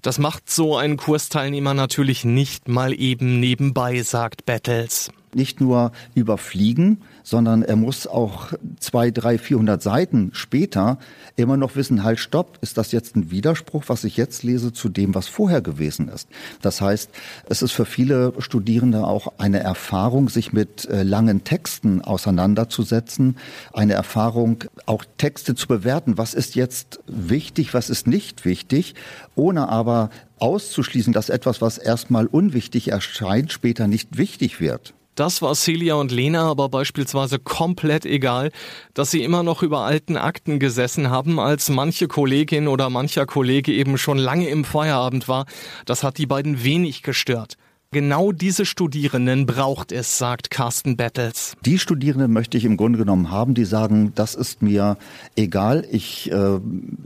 Das 0.01 0.19
macht 0.19 0.49
so 0.49 0.75
ein 0.75 0.97
Kursteilnehmer 0.97 1.73
natürlich 1.73 2.25
nicht 2.25 2.67
mal 2.67 2.93
eben 2.93 3.39
nebenbei, 3.39 4.03
sagt 4.03 4.45
Battles. 4.45 5.09
Nicht 5.33 5.59
nur 5.61 5.91
überfliegen, 6.15 7.01
sondern 7.23 7.61
er 7.61 7.75
muss 7.75 8.07
auch 8.07 8.53
zwei, 8.79 9.11
drei, 9.11 9.37
vierhundert 9.37 9.81
Seiten 9.81 10.29
später 10.33 10.97
immer 11.35 11.57
noch 11.57 11.75
wissen, 11.75 12.03
halt, 12.03 12.19
stopp, 12.19 12.57
ist 12.61 12.77
das 12.77 12.91
jetzt 12.91 13.15
ein 13.15 13.29
Widerspruch, 13.29 13.83
was 13.87 14.03
ich 14.03 14.17
jetzt 14.17 14.43
lese, 14.43 14.71
zu 14.71 14.89
dem, 14.89 15.13
was 15.13 15.27
vorher 15.27 15.61
gewesen 15.61 16.07
ist. 16.07 16.29
Das 16.61 16.81
heißt, 16.81 17.09
es 17.49 17.61
ist 17.61 17.73
für 17.73 17.85
viele 17.85 18.33
Studierende 18.39 19.05
auch 19.05 19.33
eine 19.37 19.59
Erfahrung, 19.59 20.29
sich 20.29 20.53
mit 20.53 20.85
äh, 20.85 21.03
langen 21.03 21.43
Texten 21.43 22.01
auseinanderzusetzen, 22.01 23.37
eine 23.73 23.93
Erfahrung, 23.93 24.63
auch 24.85 25.03
Texte 25.17 25.55
zu 25.55 25.67
bewerten, 25.67 26.17
was 26.17 26.33
ist 26.33 26.55
jetzt 26.55 26.99
wichtig, 27.07 27.73
was 27.73 27.89
ist 27.89 28.07
nicht 28.07 28.45
wichtig, 28.45 28.95
ohne 29.35 29.69
aber 29.69 30.09
auszuschließen, 30.39 31.13
dass 31.13 31.29
etwas, 31.29 31.61
was 31.61 31.77
erstmal 31.77 32.27
unwichtig 32.27 32.89
erscheint, 32.91 33.51
später 33.51 33.87
nicht 33.87 34.17
wichtig 34.17 34.59
wird. 34.59 34.93
Das 35.17 35.41
war 35.41 35.55
Celia 35.55 35.95
und 35.95 36.11
Lena 36.11 36.47
aber 36.47 36.69
beispielsweise 36.69 37.39
komplett 37.39 38.05
egal, 38.05 38.51
dass 38.93 39.09
sie 39.09 39.23
immer 39.23 39.41
noch 39.41 39.63
über 39.63 39.79
alten 39.79 40.15
Akten 40.15 40.59
gesessen 40.59 41.09
haben, 41.09 41.39
als 41.39 41.69
manche 41.69 42.07
Kollegin 42.07 42.67
oder 42.67 42.91
mancher 42.91 43.25
Kollege 43.25 43.73
eben 43.73 43.97
schon 43.97 44.19
lange 44.19 44.47
im 44.47 44.63
Feierabend 44.63 45.27
war. 45.27 45.47
Das 45.85 46.03
hat 46.03 46.19
die 46.19 46.27
beiden 46.27 46.63
wenig 46.63 47.01
gestört. 47.01 47.57
Genau 47.91 48.33
diese 48.33 48.65
Studierenden 48.65 49.45
braucht 49.45 49.93
es, 49.93 50.17
sagt 50.17 50.51
Carsten 50.51 50.97
Battles. 50.97 51.53
Die 51.65 51.79
Studierenden 51.79 52.33
möchte 52.33 52.57
ich 52.57 52.65
im 52.65 52.75
Grunde 52.75 52.99
genommen 52.99 53.31
haben, 53.31 53.53
die 53.53 53.63
sagen, 53.63 54.11
das 54.13 54.35
ist 54.35 54.61
mir 54.61 54.97
egal, 55.37 55.85
ich 55.89 56.29
äh, 56.29 56.59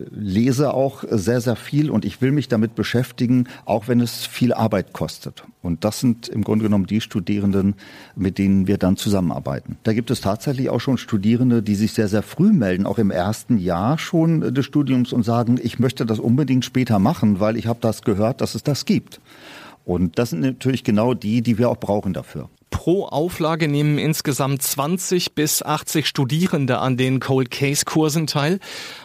lese 0.10 0.74
auch 0.74 1.04
sehr, 1.08 1.40
sehr 1.40 1.56
viel 1.56 1.92
und 1.92 2.04
ich 2.04 2.20
will 2.20 2.32
mich 2.32 2.48
damit 2.48 2.74
beschäftigen, 2.74 3.48
auch 3.66 3.88
wenn 3.88 4.02
es 4.02 4.26
viel 4.26 4.54
Arbeit 4.54 4.92
kostet. 4.92 5.44
Und 5.62 5.84
das 5.86 6.00
sind 6.00 6.28
im 6.30 6.44
Grunde 6.44 6.66
genommen 6.66 6.88
die 6.88 7.00
Studierenden, 7.00 7.76
mit 8.16 8.40
denen 8.40 8.66
wir 8.66 8.80
dann 8.80 8.98
zusammenarbeiten. 8.98 9.78
Da 9.84 9.94
gibt 9.94 10.10
es 10.10 10.22
tatsächlich 10.22 10.72
auch 10.72 10.82
schon 10.82 10.98
Studierende, 10.98 11.62
die 11.62 11.76
sich 11.76 11.94
sehr, 11.94 12.08
sehr 12.08 12.24
früh 12.24 12.52
melden, 12.52 12.88
auch 12.88 12.98
im 12.98 13.12
ersten 13.12 13.60
Jahr 13.60 14.00
schon 14.00 14.52
des 14.52 14.66
Studiums 14.66 15.14
und 15.14 15.22
sagen, 15.22 15.60
ich 15.62 15.78
möchte 15.78 16.08
das 16.08 16.18
unbedingt 16.18 16.66
später 16.66 16.98
machen, 16.98 17.40
weil 17.40 17.56
ich 17.56 17.68
habe 17.68 17.78
das 17.80 18.02
gehört, 18.02 18.42
dass 18.42 18.56
es 18.56 18.64
das 18.64 18.86
gibt. 18.86 19.22
Und 19.86 20.20
das 20.20 20.32
sind 20.32 20.42
natürlich 20.42 20.84
genau 20.84 21.14
die, 21.14 21.42
die 21.42 21.58
wir 21.58 21.70
auch 21.70 21.78
brauchen 21.78 22.14
dafür. 22.14 22.50
Pro 22.72 23.06
Auflage 23.06 23.68
nehmen 23.68 24.00
insgesamt 24.00 24.62
20 24.62 25.36
bis 25.36 25.62
80 25.62 26.08
Studierende 26.08 26.80
an 26.80 26.98
den 26.98 27.20
Cold 27.20 27.52
Case 27.52 27.86
Kursen 27.86 28.28
teil. 28.28 28.60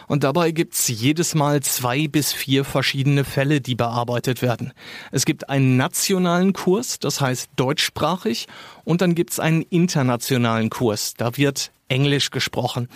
Und 0.07 0.23
dabei 0.23 0.51
gibt's 0.51 0.87
jedes 0.87 1.35
Mal 1.35 1.61
zwei 1.61 2.07
bis 2.07 2.31
vier 2.31 2.63
verschiedene 2.63 3.25
Fälle, 3.25 3.59
die 3.61 3.75
bearbeitet 3.75 4.41
werden. 4.41 4.71
Es 5.11 5.25
gibt 5.25 5.49
einen 5.49 5.77
nationalen 5.77 6.53
Kurs, 6.53 6.97
das 6.97 7.19
heißt 7.21 7.49
deutschsprachig, 7.57 8.47
und 8.85 9.01
dann 9.01 9.15
gibt's 9.15 9.39
einen 9.39 9.61
internationalen 9.63 10.69
Kurs, 10.69 11.13
da 11.15 11.35
wird 11.37 11.71
Englisch 11.89 12.31
gesprochen. 12.31 12.87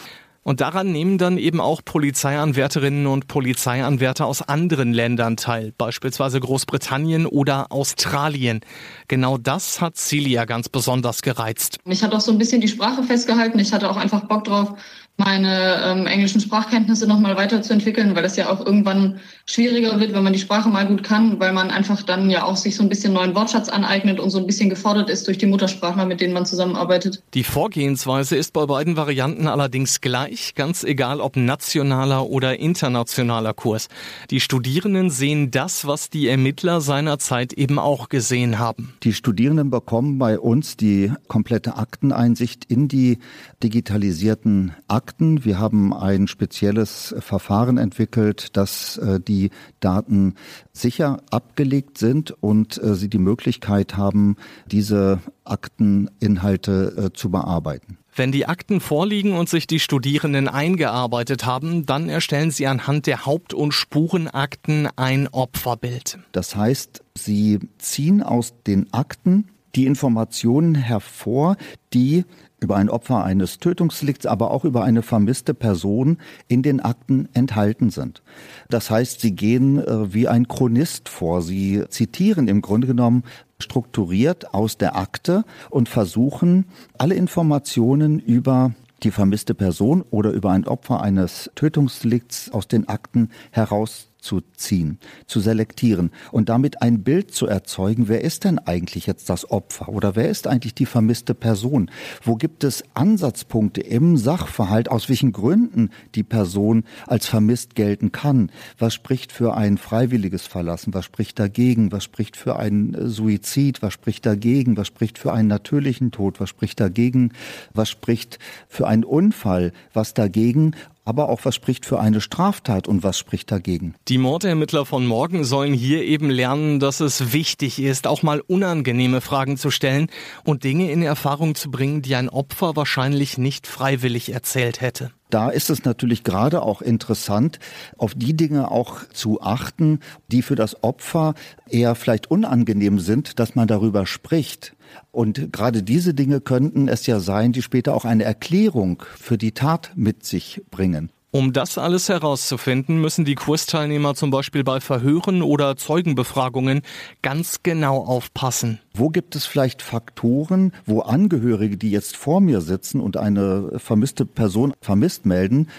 Und 0.44 0.60
daran 0.60 0.92
nehmen 0.92 1.20
dann 1.20 1.38
eben 1.38 1.62
auch 1.62 1.82
Polizeianwärterinnen 1.86 3.06
und 3.06 3.28
Polizeianwärter 3.28 4.26
aus 4.26 4.42
anderen 4.42 4.92
Ländern 4.92 5.38
teil, 5.38 5.72
beispielsweise 5.78 6.40
Großbritannien 6.40 7.28
oder 7.28 7.72
Australien. 7.72 8.62
Genau 9.08 9.38
das 9.38 9.82
hat 9.82 9.98
Celia 9.98 10.46
ganz 10.46 10.68
besonders 10.68 11.22
gereizt. 11.22 11.78
Mich 11.86 12.02
hat 12.02 12.16
auch 12.16 12.22
so 12.22 12.32
ein 12.32 12.40
bisschen 12.40 12.60
die 12.60 12.68
Sprache 12.68 13.04
festgehalten. 13.04 13.60
Ich 13.60 13.72
hatte 13.72 13.88
auch 13.90 13.98
einfach 13.98 14.28
Bock 14.28 14.46
drauf, 14.46 14.74
meine 15.18 15.82
ähm, 15.86 16.08
englischen 16.08 16.42
Sprachkenntnisse 16.42 17.08
nochmal 17.08 17.38
weiterzuentwickeln, 17.38 18.16
weil 18.16 18.26
es 18.26 18.36
ja 18.38 18.50
auch 18.50 18.66
irgendwann 18.66 19.20
schwieriger 19.46 20.00
wird, 20.00 20.14
wenn 20.14 20.24
man 20.24 20.34
die 20.34 20.40
Sprache 20.40 20.70
mal 20.70 20.88
gut 20.88 21.04
kann, 21.04 21.40
weil 21.40 21.54
man 21.54 21.70
einfach 21.70 22.02
dann 22.02 22.30
ja 22.30 22.44
auch 22.44 22.56
sich 22.56 22.76
so 22.76 22.84
ein 22.84 22.90
bisschen 22.90 23.14
neuen 23.14 23.36
Wortschatz 23.36 23.70
aneignet 23.70 24.20
und 24.20 24.32
so 24.32 24.40
ein 24.40 24.48
bisschen 24.48 24.70
gefordert 24.70 25.10
ist 25.10 25.28
durch 25.28 25.38
die 25.38 25.46
Muttersprachler, 25.46 26.06
mit 26.06 26.22
denen 26.22 26.34
man 26.34 26.46
zusammenarbeitet. 26.46 27.22
Die 27.34 27.44
Vorgehensweise 27.44 28.36
ist 28.36 28.54
bei 28.54 28.66
beiden 28.66 28.98
Varianten 28.98 29.48
allerdings 29.48 30.02
gleich, 30.02 30.56
ganz 30.56 30.84
egal 30.84 31.22
ob 31.22 31.36
nationaler 31.36 32.26
oder 32.28 32.60
internationaler 32.60 33.54
Kurs. 33.54 33.90
Die 34.32 34.40
Studierenden 34.40 35.10
sehen 35.12 35.52
das, 35.52 35.86
was 35.86 36.10
die 36.10 36.30
Ermittler 36.30 36.82
seinerzeit 36.82 37.54
eben 37.54 37.78
auch 37.78 38.10
gesehen 38.10 38.58
haben. 38.58 38.94
Die 39.04 39.14
Studierenden 39.14 39.70
bekommen 39.70 40.18
bei 40.18 40.40
uns 40.40 40.78
die 40.78 41.12
komplette 41.28 41.78
Akteneinsicht 41.78 42.66
in 42.66 42.88
die 42.88 43.20
digitalisierten 43.62 44.74
Akten 44.88 45.01
Akten. 45.02 45.44
Wir 45.44 45.58
haben 45.58 45.96
ein 45.96 46.28
spezielles 46.28 47.16
Verfahren 47.18 47.80
entwickelt, 47.80 48.56
dass 48.56 48.98
äh, 48.98 49.20
die 49.20 49.50
Daten 49.80 50.36
sicher 50.74 51.24
abgelegt 51.32 51.98
sind 51.98 52.36
und 52.40 52.82
äh, 52.84 52.94
sie 52.94 53.10
die 53.10 53.18
Möglichkeit 53.18 53.98
haben, 53.98 54.36
diese 54.68 55.20
Akteninhalte 55.44 57.10
äh, 57.12 57.14
zu 57.18 57.32
bearbeiten. 57.32 57.98
Wenn 58.16 58.32
die 58.32 58.46
Akten 58.46 58.80
vorliegen 58.80 59.34
und 59.34 59.50
sich 59.50 59.66
die 59.66 59.80
Studierenden 59.80 60.48
eingearbeitet 60.48 61.48
haben, 61.48 61.88
dann 61.88 62.08
erstellen 62.08 62.52
sie 62.52 62.68
anhand 62.68 63.08
der 63.08 63.26
Haupt- 63.26 63.56
und 63.56 63.72
Spurenakten 63.74 64.88
ein 64.98 65.28
Opferbild. 65.30 66.20
Das 66.32 66.56
heißt, 66.56 67.04
sie 67.18 67.60
ziehen 67.80 68.22
aus 68.22 68.54
den 68.68 68.94
Akten 68.94 69.48
die 69.76 69.86
Informationen 69.86 70.76
hervor, 70.76 71.56
die 71.94 72.26
über 72.62 72.76
ein 72.76 72.90
Opfer 72.90 73.24
eines 73.24 73.58
Tötungsdelikts, 73.58 74.28
aber 74.28 74.52
auch 74.52 74.66
über 74.66 74.84
eine 74.84 75.02
vermisste 75.02 75.54
Person 75.56 76.20
in 76.48 76.62
den 76.62 76.80
Akten 76.80 77.28
enthalten 77.34 77.90
sind. 77.90 78.22
Das 78.70 78.92
heißt, 78.92 79.20
sie 79.20 79.36
gehen 79.36 79.80
äh, 79.80 80.14
wie 80.14 80.28
ein 80.28 80.48
Chronist 80.48 81.10
vor. 81.10 81.42
Sie 81.42 81.84
zitieren 81.90 82.48
im 82.48 82.62
Grunde 82.62 82.88
genommen 82.88 83.24
strukturiert 83.60 84.54
aus 84.54 84.78
der 84.78 84.96
Akte 84.96 85.44
und 85.70 85.90
versuchen, 85.90 86.66
alle 86.98 87.16
Informationen 87.16 88.20
über 88.20 88.74
die 89.04 89.12
vermisste 89.12 89.56
Person 89.56 90.04
oder 90.12 90.32
über 90.32 90.52
ein 90.52 90.68
Opfer 90.68 91.02
eines 91.02 91.50
Tötungsdelikts 91.56 92.52
aus 92.52 92.68
den 92.68 92.88
Akten 92.88 93.30
heraus 93.52 94.11
zu 94.22 94.42
ziehen, 94.56 95.00
zu 95.26 95.40
selektieren 95.40 96.12
und 96.32 96.50
damit 96.50 96.82
ein 96.82 97.04
Bild 97.04 97.34
zu 97.34 97.48
erzeugen, 97.48 98.08
wer 98.08 98.24
ist 98.24 98.44
denn 98.44 98.60
eigentlich 98.60 99.08
jetzt 99.08 99.30
das 99.30 99.50
Opfer 99.50 99.90
oder 99.90 100.16
wer 100.16 100.30
ist 100.30 100.48
eigentlich 100.48 100.76
die 100.76 100.86
vermisste 100.86 101.34
Person? 101.34 101.90
Wo 102.24 102.36
gibt 102.36 102.64
es 102.64 102.84
Ansatzpunkte 102.94 103.82
im 103.82 104.18
Sachverhalt, 104.18 104.90
aus 104.90 105.10
welchen 105.10 105.32
Gründen 105.32 105.90
die 106.16 106.24
Person 106.24 106.84
als 107.08 107.28
vermisst 107.28 107.76
gelten 107.76 108.12
kann? 108.12 108.52
Was 108.78 108.94
spricht 108.94 109.32
für 109.32 109.56
ein 109.56 109.78
freiwilliges 109.78 110.46
Verlassen? 110.46 110.94
Was 110.94 111.06
spricht 111.06 111.40
dagegen? 111.40 111.92
Was 111.92 112.04
spricht 112.04 112.38
für 112.38 112.58
einen 112.58 112.94
äh, 112.94 113.08
Suizid? 113.08 113.82
Was 113.82 113.94
spricht 113.94 114.26
dagegen? 114.26 114.78
Was 114.78 114.88
spricht 114.88 115.18
für 115.18 115.34
einen 115.34 115.48
natürlichen 115.48 116.12
Tod? 116.12 116.40
Was 116.40 116.50
spricht 116.50 116.80
dagegen? 116.80 117.34
Was 117.74 117.90
spricht 117.90 118.38
für 118.68 118.88
einen 118.88 119.04
Unfall? 119.04 119.74
Was 119.94 120.14
dagegen? 120.14 120.76
Aber 121.06 121.30
auch 121.30 121.46
was 121.46 121.56
spricht 121.56 121.86
für 121.86 122.00
eine 122.00 122.22
Straftat 122.22 122.88
und 122.88 123.04
was 123.04 123.18
spricht 123.18 123.52
dagegen. 123.52 123.96
Die 124.08 124.18
Mordermittler 124.18 124.86
von 124.86 125.06
morgen 125.06 125.44
sollen 125.44 125.74
hier 125.74 126.04
eben 126.04 126.30
lernen, 126.30 126.80
dass 126.80 127.00
es 127.00 127.34
wichtig 127.34 127.82
ist, 127.82 128.08
auch 128.08 128.24
mal 128.24 128.42
unangenehme 128.42 129.22
Fragen 129.22 129.58
zu 129.58 129.72
stellen 129.72 130.08
und 130.44 130.64
Dinge 130.64 130.92
in 130.92 131.02
Erfahrung 131.02 131.56
zu 131.56 131.72
bringen, 131.72 132.02
die 132.02 132.16
ein 132.16 132.30
Opfer 132.30 132.76
wahrscheinlich 132.76 133.38
nicht 133.38 133.68
freiwillig 133.68 134.32
erzählt 134.34 134.82
hätte 134.82 135.12
da 135.32 135.50
ist 135.50 135.70
es 135.70 135.86
natürlich 135.86 136.24
gerade 136.24 136.62
auch 136.62 136.82
interessant, 136.82 137.60
auf 137.98 138.14
die 138.14 138.36
Dinge 138.36 138.70
auch 138.70 139.08
zu 139.14 139.42
achten, 139.42 140.00
die 140.28 140.42
für 140.42 140.56
das 140.56 140.84
Opfer 140.84 141.34
eher 141.70 141.96
vielleicht 141.96 142.30
unangenehm 142.30 143.00
sind, 143.00 143.40
dass 143.40 143.56
man 143.56 143.68
darüber 143.68 144.06
spricht. 144.06 144.76
Und 145.12 145.52
gerade 145.52 145.84
diese 145.84 146.14
Dinge 146.14 146.42
könnten 146.42 146.88
es 146.88 147.06
ja 147.06 147.20
sein, 147.20 147.52
die 147.52 147.62
später 147.62 147.96
auch 147.96 148.06
eine 148.06 148.24
Erklärung 148.24 149.04
für 149.18 149.38
die 149.38 149.52
Tat 149.52 149.92
mit 149.96 150.26
sich 150.26 150.62
bringen. 150.72 151.12
Um 151.34 151.54
das 151.54 151.78
alles 151.78 152.10
herauszufinden, 152.10 153.00
müssen 153.00 153.24
die 153.24 153.36
Kursteilnehmer 153.36 154.16
zum 154.16 154.32
Beispiel 154.32 154.66
bei 154.66 154.82
Verhören 154.82 155.42
oder 155.42 155.78
Zeugenbefragungen 155.78 156.82
ganz 157.22 157.64
genau 157.64 158.00
aufpassen. 158.00 158.80
Wo 158.94 159.08
gibt 159.08 159.38
es 159.38 159.46
vielleicht 159.46 159.82
Faktoren, 159.82 160.74
wo 160.86 161.00
Angehörige, 161.00 161.78
die 161.78 161.90
jetzt 161.90 162.18
vor 162.18 162.42
mir 162.42 162.60
sitzen 162.60 163.00
und 163.00 163.16
eine 163.16 163.80
vermisste 163.80 164.26
Person 164.26 164.74
vermisst 164.82 165.26
melden, 165.26 165.70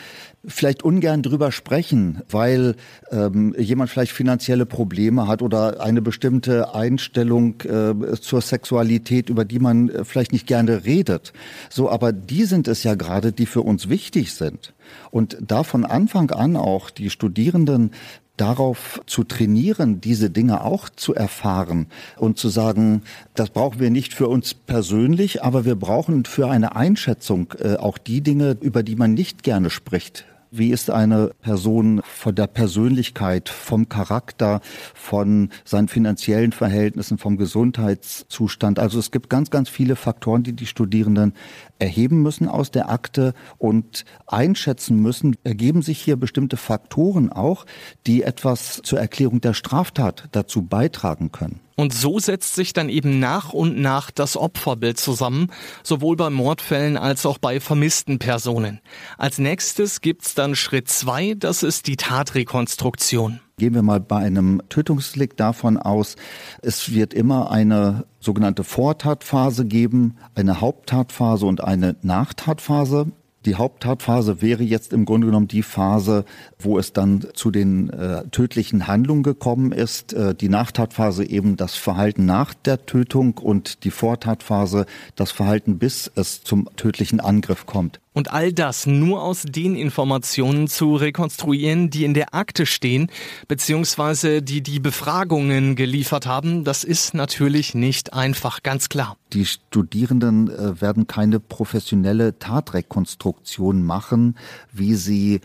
vielleicht 0.45 0.83
ungern 0.83 1.23
drüber 1.23 1.53
sprechen, 1.53 2.23
weil 2.29 2.75
ähm, 3.11 3.55
jemand 3.57 3.91
vielleicht 3.91 4.13
finanzielle 4.13 4.67
Probleme 4.67 5.29
hat 5.29 5.41
oder 5.41 5.81
eine 5.81 6.03
bestimmte 6.03 6.75
Einstellung 6.75 7.61
äh, 7.63 7.95
zur 8.21 8.41
Sexualität, 8.41 9.31
über 9.31 9.45
die 9.45 9.61
man 9.61 9.89
äh, 9.89 10.05
vielleicht 10.05 10.33
nicht 10.33 10.47
gerne 10.47 10.85
redet. 10.85 11.33
So, 11.71 11.89
aber 11.89 12.13
die 12.13 12.45
sind 12.45 12.67
es 12.67 12.83
ja 12.83 12.95
gerade, 12.95 13.33
die 13.33 13.47
für 13.47 13.63
uns 13.63 13.89
wichtig 13.89 14.35
sind. 14.35 14.75
Und 15.11 15.37
da 15.41 15.63
von 15.63 15.85
Anfang 15.85 16.31
an 16.33 16.57
auch 16.57 16.91
die 16.91 17.11
Studierenden 17.11 17.93
darauf 18.37 19.01
zu 19.07 19.25
trainieren, 19.25 20.01
diese 20.01 20.31
Dinge 20.31 20.65
auch 20.65 20.89
zu 20.89 21.15
erfahren 21.15 21.87
und 22.17 22.39
zu 22.39 22.49
sagen, 22.49 23.03
das 23.35 23.51
brauchen 23.51 23.79
wir 23.79 23.91
nicht 23.91 24.15
für 24.15 24.27
uns 24.27 24.55
persönlich, 24.55 25.45
aber 25.45 25.65
wir 25.65 25.77
brauchen 25.77 26.25
für 26.25 26.51
eine 26.51 26.75
Einschätzung 26.75 27.55
äh, 27.61 27.77
auch 27.77 27.99
die 27.99 28.23
Dinge, 28.23 28.57
über 28.61 28.83
die 28.83 28.97
man 28.97 29.15
nicht 29.15 29.43
gerne 29.43 29.71
spricht. 29.71 30.25
Wie 30.55 30.69
ist 30.69 30.91
eine 30.91 31.31
Person 31.41 32.03
von 32.05 32.35
der 32.35 32.47
Persönlichkeit, 32.47 33.49
vom 33.49 33.89
Charakter, 33.89 34.61
von 34.93 35.49
seinen 35.65 35.89
finanziellen 35.89 36.53
Verhältnissen, 36.53 37.17
vom 37.17 37.39
Gesundheitszustand? 37.39 38.79
Also 38.79 38.99
es 38.99 39.11
gibt 39.11 39.31
ganz, 39.31 39.49
ganz 39.49 39.71
viele 39.71 39.97
Faktoren, 39.97 40.43
die 40.43 40.53
die 40.53 40.67
Studierenden 40.67 41.33
erheben 41.79 42.21
müssen 42.21 42.49
aus 42.49 42.71
der 42.71 42.91
Akte 42.91 43.33
und 43.57 44.05
einschätzen 44.27 45.01
müssen. 45.01 45.37
Ergeben 45.43 45.81
sich 45.81 46.03
hier 46.03 46.17
bestimmte 46.17 46.59
Faktoren 46.59 47.33
auch, 47.33 47.65
die 48.07 48.23
etwas 48.23 48.83
zur 48.83 49.01
Erklärung 49.01 49.41
der 49.41 49.55
Straftat 49.55 50.29
dazu 50.33 50.61
beitragen 50.61 51.33
können? 51.33 51.61
Und 51.77 51.93
so 51.93 52.19
setzt 52.19 52.55
sich 52.55 52.73
dann 52.73 52.89
eben 52.89 53.19
nach 53.19 53.53
und 53.53 53.79
nach 53.79 54.11
das 54.11 54.37
Opferbild 54.37 54.99
zusammen, 54.99 55.49
sowohl 55.83 56.17
bei 56.17 56.31
Mordfällen 56.31 56.97
als 56.97 57.25
auch 57.27 57.39
bei 57.39 57.61
vermissten 57.61 58.19
Personen. 58.19 58.81
Als 59.19 59.39
nächstes 59.39 60.01
gibt's 60.01 60.35
dann 60.35 60.55
Schritt 60.55 60.89
zwei, 60.89 61.35
das 61.35 61.63
ist 61.63 61.87
die 61.87 61.97
Tatrekonstruktion. 61.97 63.41
Gehen 63.59 63.75
wir 63.75 63.83
mal 63.83 64.01
bei 64.01 64.17
einem 64.17 64.63
Tötungsdelikt 64.69 65.39
davon 65.39 65.77
aus, 65.77 66.17
es 66.63 66.93
wird 66.93 67.15
immer 67.15 67.51
eine 67.51 68.07
sogenannte 68.19 68.65
Vortatphase 68.65 69.67
geben, 69.67 70.17
eine 70.35 70.61
Haupttatphase 70.61 71.47
und 71.47 71.63
eine 71.63 71.97
Nachtatphase. 72.03 73.13
Die 73.45 73.57
Haupttatphase 73.57 74.41
wäre 74.41 74.63
jetzt 74.63 74.93
im 74.93 75.05
Grunde 75.05 75.27
genommen 75.27 75.49
die 75.49 75.63
Phase, 75.63 76.25
wo 76.59 76.79
es 76.79 76.93
dann 76.93 77.27
zu 77.35 77.51
den 77.51 77.91
äh, 77.91 78.25
tödlichen 78.29 78.87
Handlungen 78.87 79.23
gekommen 79.23 79.73
ist. 79.73 80.13
Äh, 80.13 80.35
die 80.35 80.49
Nachtatphase 80.49 81.25
eben 81.25 81.57
das 81.57 81.75
Verhalten 81.75 82.25
nach 82.25 82.55
der 82.55 82.87
Tötung 82.87 83.39
und 83.39 83.85
die 83.85 83.91
Vortatphase 83.91 84.87
das 85.17 85.33
Verhalten, 85.33 85.79
bis 85.79 86.11
es 86.15 86.45
zum 86.45 86.69
tödlichen 86.77 87.21
Angriff 87.21 87.67
kommt. 87.67 88.01
Und 88.13 88.33
all 88.33 88.53
das 88.53 88.87
nur 88.87 89.23
aus 89.23 89.43
den 89.43 89.75
Informationen 89.75 90.69
zu 90.69 90.97
rekonstruieren, 90.97 91.91
die 91.91 92.05
in 92.05 92.15
der 92.15 92.35
Akte 92.35 92.67
stehen, 92.67 93.11
beziehungsweise 93.49 94.43
die 94.43 94.63
die 94.63 94.81
Befragungen 94.81 95.77
geliefert 95.77 96.27
haben, 96.27 96.65
das 96.65 96.85
ist 96.85 97.15
natürlich 97.15 97.75
nicht 97.75 98.13
einfach, 98.13 98.63
ganz 98.63 98.89
klar. 98.89 99.17
Die 99.33 99.47
Studierenden 99.47 100.51
äh, 100.51 100.81
werden 100.81 101.07
keine 101.07 101.41
professionelle 101.41 102.39
Tatrekonstruktion 102.39 103.83
machen, 103.83 104.37
wie 104.73 104.95
sie 104.95 105.41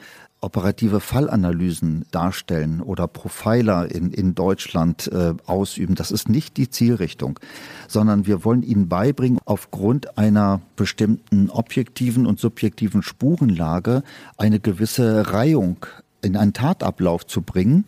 operative 0.48 1.02
Fallanalysen 1.02 2.06
darstellen 2.12 2.80
oder 2.82 3.06
Profiler 3.06 3.94
in, 3.94 4.12
in 4.12 4.34
Deutschland 4.34 5.12
äh, 5.12 5.34
ausüben. 5.46 5.96
Das 5.96 6.10
ist 6.10 6.30
nicht 6.30 6.56
die 6.56 6.70
Zielrichtung, 6.70 7.38
sondern 7.90 8.26
wir 8.26 8.46
wollen 8.46 8.64
ihnen 8.64 8.88
beibringen, 8.88 9.40
aufgrund 9.44 10.18
einer 10.18 10.62
bestimmten 10.78 11.50
objektiven 11.50 12.26
und 12.26 12.40
subjektiven 12.40 13.04
Spurenlage 13.04 14.04
eine 14.38 14.62
gewisse 14.62 15.34
Reihung 15.34 15.86
in 16.22 16.38
einen 16.38 16.54
Tatablauf 16.54 17.28
zu 17.28 17.42
bringen 17.42 17.86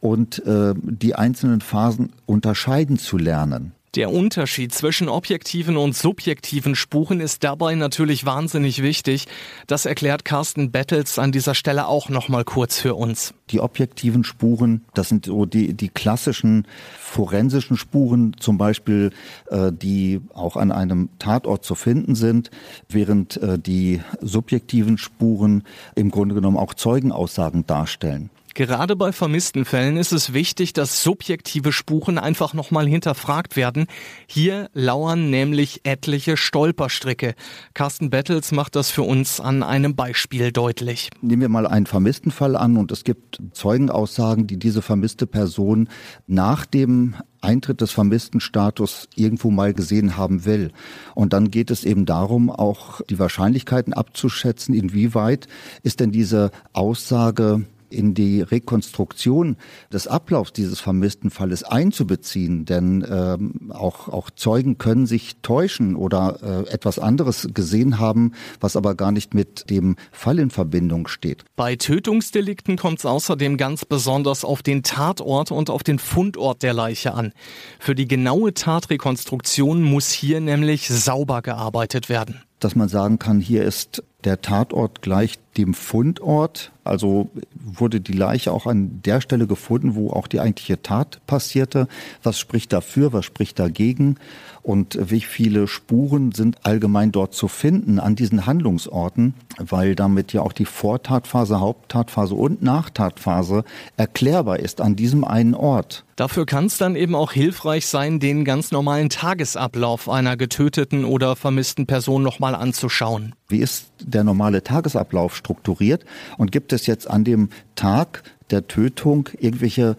und 0.00 0.44
äh, 0.46 0.74
die 0.82 1.14
einzelnen 1.14 1.60
Phasen 1.60 2.12
unterscheiden 2.26 2.98
zu 2.98 3.18
lernen. 3.18 3.72
Der 3.96 4.12
Unterschied 4.12 4.72
zwischen 4.72 5.08
objektiven 5.08 5.76
und 5.76 5.96
subjektiven 5.96 6.76
Spuren 6.76 7.18
ist 7.18 7.42
dabei 7.42 7.74
natürlich 7.74 8.24
wahnsinnig 8.24 8.82
wichtig. 8.82 9.26
Das 9.66 9.84
erklärt 9.84 10.24
Carsten 10.24 10.70
Battles 10.70 11.18
an 11.18 11.32
dieser 11.32 11.56
Stelle 11.56 11.88
auch 11.88 12.08
nochmal 12.08 12.44
kurz 12.44 12.78
für 12.78 12.94
uns. 12.94 13.34
Die 13.50 13.58
objektiven 13.58 14.22
Spuren, 14.22 14.84
das 14.94 15.08
sind 15.08 15.26
so 15.26 15.44
die, 15.44 15.74
die 15.74 15.88
klassischen 15.88 16.68
forensischen 17.00 17.76
Spuren, 17.76 18.36
zum 18.38 18.58
Beispiel, 18.58 19.10
äh, 19.48 19.72
die 19.72 20.20
auch 20.34 20.56
an 20.56 20.70
einem 20.70 21.08
Tatort 21.18 21.64
zu 21.64 21.74
finden 21.74 22.14
sind, 22.14 22.52
während 22.88 23.38
äh, 23.38 23.58
die 23.58 24.00
subjektiven 24.20 24.98
Spuren 24.98 25.64
im 25.96 26.12
Grunde 26.12 26.36
genommen 26.36 26.58
auch 26.58 26.74
Zeugenaussagen 26.74 27.66
darstellen. 27.66 28.30
Gerade 28.54 28.96
bei 28.96 29.12
vermissten 29.12 29.64
Fällen 29.64 29.96
ist 29.96 30.12
es 30.12 30.32
wichtig, 30.32 30.72
dass 30.72 31.02
subjektive 31.02 31.72
Spuren 31.72 32.18
einfach 32.18 32.52
nochmal 32.52 32.86
hinterfragt 32.86 33.56
werden. 33.56 33.86
Hier 34.26 34.70
lauern 34.72 35.30
nämlich 35.30 35.80
etliche 35.84 36.36
Stolperstricke. 36.36 37.34
Carsten 37.74 38.10
Bettels 38.10 38.52
macht 38.52 38.76
das 38.76 38.90
für 38.90 39.02
uns 39.02 39.40
an 39.40 39.62
einem 39.62 39.94
Beispiel 39.94 40.52
deutlich. 40.52 41.10
Nehmen 41.22 41.42
wir 41.42 41.48
mal 41.48 41.66
einen 41.66 41.86
vermissten 41.86 42.32
Fall 42.32 42.56
an 42.56 42.76
und 42.76 42.90
es 42.90 43.04
gibt 43.04 43.38
Zeugenaussagen, 43.52 44.46
die 44.46 44.58
diese 44.58 44.82
vermisste 44.82 45.26
Person 45.26 45.88
nach 46.26 46.66
dem 46.66 47.14
Eintritt 47.40 47.80
des 47.80 47.92
vermissten 47.92 48.40
Status 48.40 49.08
irgendwo 49.14 49.50
mal 49.50 49.72
gesehen 49.72 50.16
haben 50.16 50.44
will. 50.44 50.72
Und 51.14 51.32
dann 51.32 51.50
geht 51.50 51.70
es 51.70 51.84
eben 51.84 52.04
darum, 52.04 52.50
auch 52.50 53.00
die 53.08 53.18
Wahrscheinlichkeiten 53.18 53.92
abzuschätzen, 53.92 54.74
inwieweit 54.74 55.46
ist 55.82 56.00
denn 56.00 56.12
diese 56.12 56.50
Aussage 56.72 57.64
in 57.90 58.14
die 58.14 58.40
Rekonstruktion 58.42 59.56
des 59.92 60.06
Ablaufs 60.06 60.52
dieses 60.52 60.80
vermissten 60.80 61.30
Falles 61.30 61.62
einzubeziehen. 61.62 62.64
Denn 62.64 63.06
ähm, 63.08 63.70
auch, 63.72 64.08
auch 64.08 64.30
Zeugen 64.30 64.78
können 64.78 65.06
sich 65.06 65.36
täuschen 65.42 65.96
oder 65.96 66.38
äh, 66.42 66.72
etwas 66.72 66.98
anderes 66.98 67.48
gesehen 67.52 67.98
haben, 67.98 68.32
was 68.60 68.76
aber 68.76 68.94
gar 68.94 69.12
nicht 69.12 69.34
mit 69.34 69.70
dem 69.70 69.96
Fall 70.12 70.38
in 70.38 70.50
Verbindung 70.50 71.08
steht. 71.08 71.44
Bei 71.56 71.76
Tötungsdelikten 71.76 72.76
kommt 72.76 73.00
es 73.00 73.06
außerdem 73.06 73.56
ganz 73.56 73.84
besonders 73.84 74.44
auf 74.44 74.62
den 74.62 74.82
Tatort 74.82 75.50
und 75.50 75.70
auf 75.70 75.82
den 75.82 75.98
Fundort 75.98 76.62
der 76.62 76.72
Leiche 76.72 77.14
an. 77.14 77.32
Für 77.78 77.94
die 77.94 78.08
genaue 78.08 78.54
Tatrekonstruktion 78.54 79.82
muss 79.82 80.10
hier 80.10 80.40
nämlich 80.40 80.88
sauber 80.88 81.42
gearbeitet 81.42 82.08
werden 82.08 82.40
dass 82.60 82.76
man 82.76 82.88
sagen 82.88 83.18
kann, 83.18 83.40
hier 83.40 83.64
ist 83.64 84.02
Der 84.24 84.42
Tatort 84.42 85.00
gleicht 85.00 85.40
dem 85.56 85.74
Fundort, 85.74 86.72
also 86.84 87.28
wurde 87.54 88.00
die 88.00 88.12
Leiche 88.12 88.52
auch 88.52 88.66
an 88.66 89.00
der 89.04 89.20
Stelle 89.20 89.46
gefunden, 89.46 89.94
wo 89.94 90.10
auch 90.10 90.26
die 90.26 90.40
eigentliche 90.40 90.82
Tat 90.82 91.20
passierte. 91.26 91.88
Was 92.22 92.38
spricht 92.38 92.72
dafür, 92.72 93.12
was 93.12 93.24
spricht 93.24 93.58
dagegen? 93.58 94.16
Und 94.62 94.98
wie 95.10 95.22
viele 95.22 95.66
Spuren 95.66 96.32
sind 96.32 96.64
allgemein 96.66 97.12
dort 97.12 97.34
zu 97.34 97.48
finden 97.48 97.98
an 97.98 98.14
diesen 98.14 98.46
Handlungsorten, 98.46 99.34
weil 99.58 99.94
damit 99.94 100.32
ja 100.32 100.42
auch 100.42 100.52
die 100.52 100.66
Vortatphase, 100.66 101.60
Haupttatphase 101.60 102.34
und 102.34 102.62
Nachtatphase 102.62 103.64
erklärbar 103.96 104.58
ist 104.58 104.80
an 104.80 104.96
diesem 104.96 105.24
einen 105.24 105.54
Ort. 105.54 106.04
Dafür 106.16 106.44
kann 106.44 106.66
es 106.66 106.76
dann 106.76 106.94
eben 106.94 107.14
auch 107.14 107.32
hilfreich 107.32 107.86
sein, 107.86 108.20
den 108.20 108.44
ganz 108.44 108.70
normalen 108.70 109.08
Tagesablauf 109.08 110.08
einer 110.10 110.36
getöteten 110.36 111.06
oder 111.06 111.34
vermissten 111.34 111.86
Person 111.86 112.22
nochmal 112.22 112.54
anzuschauen. 112.54 113.34
Wie 113.50 113.58
ist 113.58 113.92
der 114.00 114.24
normale 114.24 114.62
Tagesablauf 114.62 115.36
strukturiert? 115.36 116.04
Und 116.38 116.52
gibt 116.52 116.72
es 116.72 116.86
jetzt 116.86 117.08
an 117.08 117.24
dem 117.24 117.50
Tag 117.74 118.22
der 118.50 118.66
Tötung 118.66 119.28
irgendwelche 119.38 119.96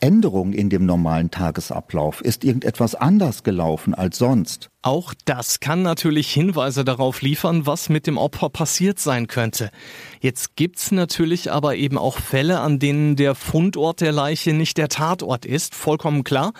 Änderungen 0.00 0.52
in 0.52 0.70
dem 0.70 0.86
normalen 0.86 1.30
Tagesablauf? 1.30 2.20
Ist 2.20 2.44
irgendetwas 2.44 2.94
anders 2.94 3.42
gelaufen 3.42 3.94
als 3.94 4.18
sonst? 4.18 4.70
Auch 4.84 5.14
das 5.24 5.60
kann 5.60 5.80
natürlich 5.80 6.30
Hinweise 6.30 6.84
darauf 6.84 7.22
liefern, 7.22 7.64
was 7.64 7.88
mit 7.88 8.06
dem 8.06 8.18
Opfer 8.18 8.50
passiert 8.50 8.98
sein 8.98 9.28
könnte. 9.28 9.70
Jetzt 10.20 10.56
gibt's 10.56 10.92
natürlich 10.92 11.50
aber 11.50 11.76
eben 11.76 11.96
auch 11.96 12.18
Fälle, 12.18 12.60
an 12.60 12.78
denen 12.80 13.16
der 13.16 13.34
Fundort 13.34 14.02
der 14.02 14.12
Leiche 14.12 14.52
nicht 14.52 14.76
der 14.76 14.90
Tatort 14.90 15.46
ist, 15.46 15.74
vollkommen 15.74 16.22
klar. 16.22 16.52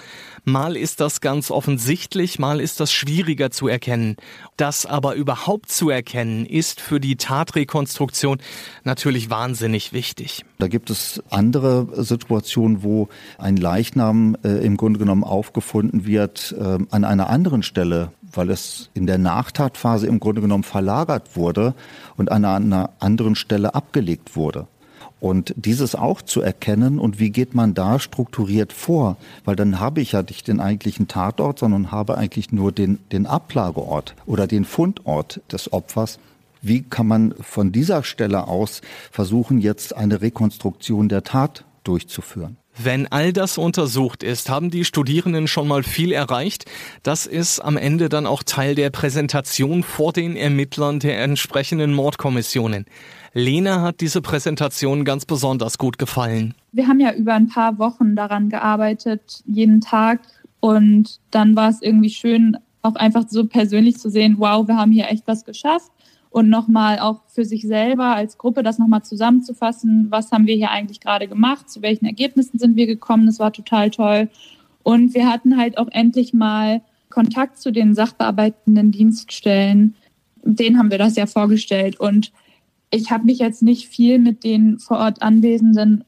Mal 0.45 0.75
ist 0.75 1.01
das 1.01 1.21
ganz 1.21 1.51
offensichtlich, 1.51 2.39
mal 2.39 2.63
ist 2.63 2.81
das 2.81 2.93
schwieriger 2.93 3.51
zu 3.51 3.69
erkennen. 3.69 4.17
Das 4.57 4.87
aber 4.87 5.17
überhaupt 5.17 5.71
zu 5.71 5.91
erkennen, 5.91 6.47
ist 6.47 6.81
für 6.81 7.01
die 7.01 7.17
Tatrekonstruktion 7.17 8.39
natürlich 8.85 9.29
wahnsinnig 9.29 9.93
wichtig. 9.93 10.47
Da 10.59 10.69
gibt 10.69 10.89
es 10.89 11.23
andere 11.29 11.89
Situationen, 12.03 12.83
wo 12.83 13.09
ein 13.37 13.59
Leichnam 13.59 14.35
äh, 14.45 14.65
im 14.65 14.79
Grunde 14.79 14.99
genommen 14.99 15.25
aufgefunden 15.25 16.07
wird 16.07 16.55
äh, 16.59 16.79
an 16.91 17.05
einer 17.05 17.29
anderen 17.29 17.63
Stelle 17.63 18.14
weil 18.37 18.51
es 18.51 18.91
in 18.95 19.07
der 19.07 19.19
Nachtatphase 19.19 20.07
im 20.07 20.21
Grunde 20.21 20.41
genommen 20.41 20.65
verlagert 20.65 21.37
wurde 21.37 21.75
und 22.17 22.31
an 22.31 22.45
einer 22.45 22.91
anderen 22.99 23.35
Stelle 23.35 23.75
abgelegt 23.75 24.37
wurde. 24.37 24.67
Und 25.21 25.55
dieses 25.57 25.95
auch 25.95 26.21
zu 26.21 26.43
erkennen 26.43 26.99
und 26.99 27.19
wie 27.19 27.31
geht 27.31 27.55
man 27.55 27.73
da 27.73 27.99
strukturiert 27.99 28.75
vor? 28.75 29.17
Weil 29.47 29.57
dann 29.57 29.81
habe 29.81 30.03
ich 30.03 30.13
ja 30.13 30.23
nicht 30.23 30.49
den 30.49 30.61
eigentlichen 30.61 31.09
Tatort, 31.09 31.59
sondern 31.59 31.91
habe 31.91 32.19
eigentlich 32.19 32.53
nur 32.53 32.73
den, 32.73 32.99
den 33.11 33.27
Ablageort 33.27 34.15
oder 34.27 34.47
den 34.47 34.67
Fundort 34.67 35.41
des 35.51 35.73
Opfers. 35.73 36.19
Wie 36.61 36.83
kann 36.83 37.07
man 37.07 37.35
von 37.41 37.73
dieser 37.73 38.03
Stelle 38.05 38.49
aus 38.49 38.83
versuchen, 39.11 39.61
jetzt 39.61 39.97
eine 39.97 40.21
Rekonstruktion 40.21 41.09
der 41.09 41.23
Tat 41.23 41.65
durchzuführen? 41.85 42.59
Wenn 42.77 43.07
all 43.07 43.33
das 43.33 43.57
untersucht 43.57 44.25
ist, 44.25 44.51
haben 44.51 44.71
die 44.71 44.85
Studierenden 44.85 45.47
schon 45.47 45.69
mal 45.69 45.85
viel 45.85 46.11
erreicht. 46.11 46.65
Das 47.05 47.25
ist 47.25 47.61
am 47.61 47.77
Ende 47.77 48.09
dann 48.09 48.27
auch 48.27 48.43
Teil 48.43 48.75
der 48.75 48.91
Präsentation 48.91 49.85
vor 49.85 50.13
den 50.13 50.35
Ermittlern 50.35 50.99
der 50.99 51.23
entsprechenden 51.23 51.95
Mordkommissionen. 51.95 52.87
Lena 53.33 53.81
hat 53.81 54.01
diese 54.01 54.23
Präsentation 54.23 55.05
ganz 55.05 55.25
besonders 55.25 55.79
gut 55.79 55.99
gefallen. 55.99 56.55
Wir 56.73 56.89
haben 56.89 56.99
ja 56.99 57.13
über 57.15 57.35
ein 57.35 57.49
paar 57.49 57.79
Wochen 57.79 58.17
daran 58.17 58.49
gearbeitet, 58.49 59.43
jeden 59.47 59.81
Tag. 59.81 60.21
Und 60.59 61.21
dann 61.31 61.55
war 61.55 61.69
es 61.69 61.81
irgendwie 61.81 62.11
schön, 62.11 62.57
auch 62.83 62.97
einfach 62.97 63.25
so 63.29 63.47
persönlich 63.47 63.99
zu 63.99 64.11
sehen, 64.11 64.37
wow, 64.39 64.67
wir 64.67 64.77
haben 64.77 64.91
hier 64.91 65.09
echt 65.09 65.27
was 65.27 65.45
geschafft 65.45 65.93
und 66.35 66.49
nochmal 66.49 66.99
auch 66.99 67.21
für 67.29 67.45
sich 67.45 67.63
selber 67.63 68.07
als 68.07 68.39
Gruppe 68.39 68.65
das 68.65 68.81
nochmal 68.81 69.05
zusammenzufassen, 69.05 70.09
was 70.11 70.33
haben 70.33 70.49
wir 70.49 70.57
hier 70.57 70.73
eigentlich 70.73 70.99
gerade 70.99 71.29
gemacht, 71.29 71.71
zu 71.71 71.81
welchen 71.81 72.07
Ergebnissen 72.07 72.59
sind 72.59 72.75
wir 72.75 72.89
gekommen, 72.89 73.27
das 73.27 73.39
war 73.39 73.53
total 73.53 73.93
toll. 73.93 74.29
Und 74.83 75.15
wir 75.15 75.31
hatten 75.31 75.57
halt 75.57 75.79
auch 75.79 75.87
endlich 75.93 76.35
mal 76.35 76.83
Kontakt 77.09 77.61
zu 77.61 77.71
den 77.71 77.95
sachbearbeitenden 77.95 78.91
Dienststellen. 78.91 79.95
Denen 80.43 80.77
haben 80.77 80.91
wir 80.91 80.99
das 80.99 81.15
ja 81.15 81.27
vorgestellt. 81.27 82.01
Und 82.01 82.33
ich 82.91 83.13
habe 83.13 83.27
mich 83.27 83.39
jetzt 83.39 83.63
nicht 83.63 83.87
viel 83.87 84.19
mit 84.19 84.43
den 84.43 84.81
vor 84.81 84.99
Ort 84.99 85.23
Anwesenden 85.23 86.03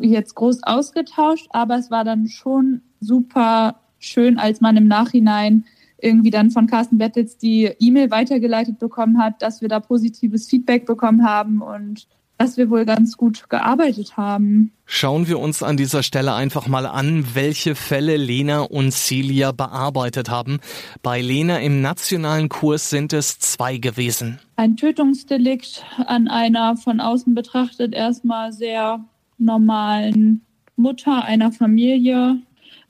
jetzt 0.00 0.36
groß 0.36 0.62
ausgetauscht, 0.62 1.48
aber 1.50 1.76
es 1.76 1.90
war 1.90 2.04
dann 2.04 2.28
schon 2.28 2.80
super 3.00 3.78
schön, 3.98 4.38
als 4.38 4.62
man 4.62 4.78
im 4.78 4.88
Nachhinein 4.88 5.66
irgendwie 5.98 6.30
dann 6.30 6.50
von 6.50 6.66
Carsten 6.66 6.98
Bettels 6.98 7.38
die 7.38 7.70
E-Mail 7.78 8.10
weitergeleitet 8.10 8.78
bekommen 8.78 9.18
hat, 9.18 9.40
dass 9.42 9.60
wir 9.62 9.68
da 9.68 9.80
positives 9.80 10.48
Feedback 10.48 10.86
bekommen 10.86 11.24
haben 11.24 11.62
und 11.62 12.06
dass 12.38 12.56
wir 12.56 12.68
wohl 12.68 12.84
ganz 12.84 13.16
gut 13.16 13.48
gearbeitet 13.48 14.16
haben. 14.16 14.72
Schauen 14.84 15.26
wir 15.26 15.38
uns 15.38 15.62
an 15.62 15.76
dieser 15.76 16.02
Stelle 16.02 16.34
einfach 16.34 16.66
mal 16.66 16.86
an, 16.86 17.34
welche 17.34 17.74
Fälle 17.74 18.16
Lena 18.16 18.60
und 18.60 18.92
Celia 18.92 19.52
bearbeitet 19.52 20.28
haben. 20.28 20.60
Bei 21.02 21.20
Lena 21.20 21.58
im 21.60 21.80
nationalen 21.80 22.48
Kurs 22.48 22.90
sind 22.90 23.12
es 23.12 23.38
zwei 23.38 23.78
gewesen. 23.78 24.38
Ein 24.56 24.76
Tötungsdelikt 24.76 25.82
an 26.06 26.28
einer 26.28 26.76
von 26.76 27.00
außen 27.00 27.34
betrachtet 27.34 27.94
erstmal 27.94 28.52
sehr 28.52 29.04
normalen 29.38 30.42
Mutter 30.76 31.24
einer 31.24 31.52
Familie, 31.52 32.38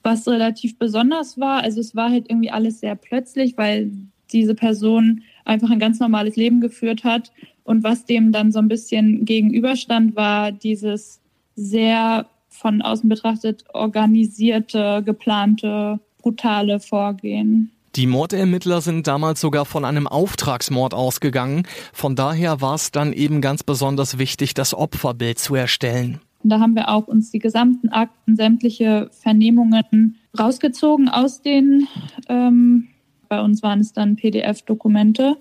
was 0.07 0.27
relativ 0.29 0.79
besonders 0.79 1.39
war. 1.39 1.63
Also 1.65 1.81
es 1.81 1.97
war 1.97 2.11
halt 2.11 2.31
irgendwie 2.31 2.51
alles 2.51 2.79
sehr 2.81 2.95
plötzlich, 2.95 3.59
weil 3.59 3.91
diese 4.33 4.55
Person 4.55 5.23
einfach 5.45 5.69
ein 5.69 5.81
ganz 5.81 5.99
normales 5.99 6.37
Leben 6.37 6.61
geführt 6.61 7.03
hat. 7.03 7.33
Und 7.65 7.83
was 7.83 8.07
dem 8.07 8.31
dann 8.31 8.53
so 8.53 8.61
ein 8.61 8.69
bisschen 8.69 9.25
gegenüberstand, 9.25 10.15
war 10.15 10.53
dieses 10.53 11.21
sehr 11.57 12.27
von 12.49 12.83
außen 12.83 13.09
betrachtet 13.09 13.65
organisierte, 13.75 15.03
geplante, 15.05 15.99
brutale 16.19 16.79
Vorgehen. 16.79 17.73
Die 17.97 18.07
Mordermittler 18.07 18.83
sind 18.83 19.09
damals 19.09 19.41
sogar 19.41 19.65
von 19.65 19.85
einem 19.85 20.07
Auftragsmord 20.07 20.95
ausgegangen. 20.95 21.67
Von 21.93 22.15
daher 22.15 22.61
war 22.61 22.75
es 22.75 22.93
dann 22.93 23.13
eben 23.13 23.41
ganz 23.41 23.65
besonders 23.65 24.19
wichtig, 24.19 24.55
das 24.55 24.73
Opferbild 24.73 25.41
zu 25.41 25.57
erstellen. 25.57 26.21
Und 26.47 26.51
da 26.51 26.61
haben 26.61 26.77
wir 26.77 26.91
auch 26.91 27.09
uns 27.09 27.33
die 27.33 27.41
gesamten 27.41 27.89
Akten, 27.89 28.37
sämtliche 28.37 29.11
Vernehmungen 29.11 30.15
rausgezogen 30.39 31.09
aus 31.09 31.43
den, 31.43 31.89
ähm, 32.29 32.87
bei 33.29 33.43
uns 33.43 33.65
waren 33.65 33.81
es 33.81 33.93
dann 33.93 34.15
PDF-Dokumente 34.15 35.39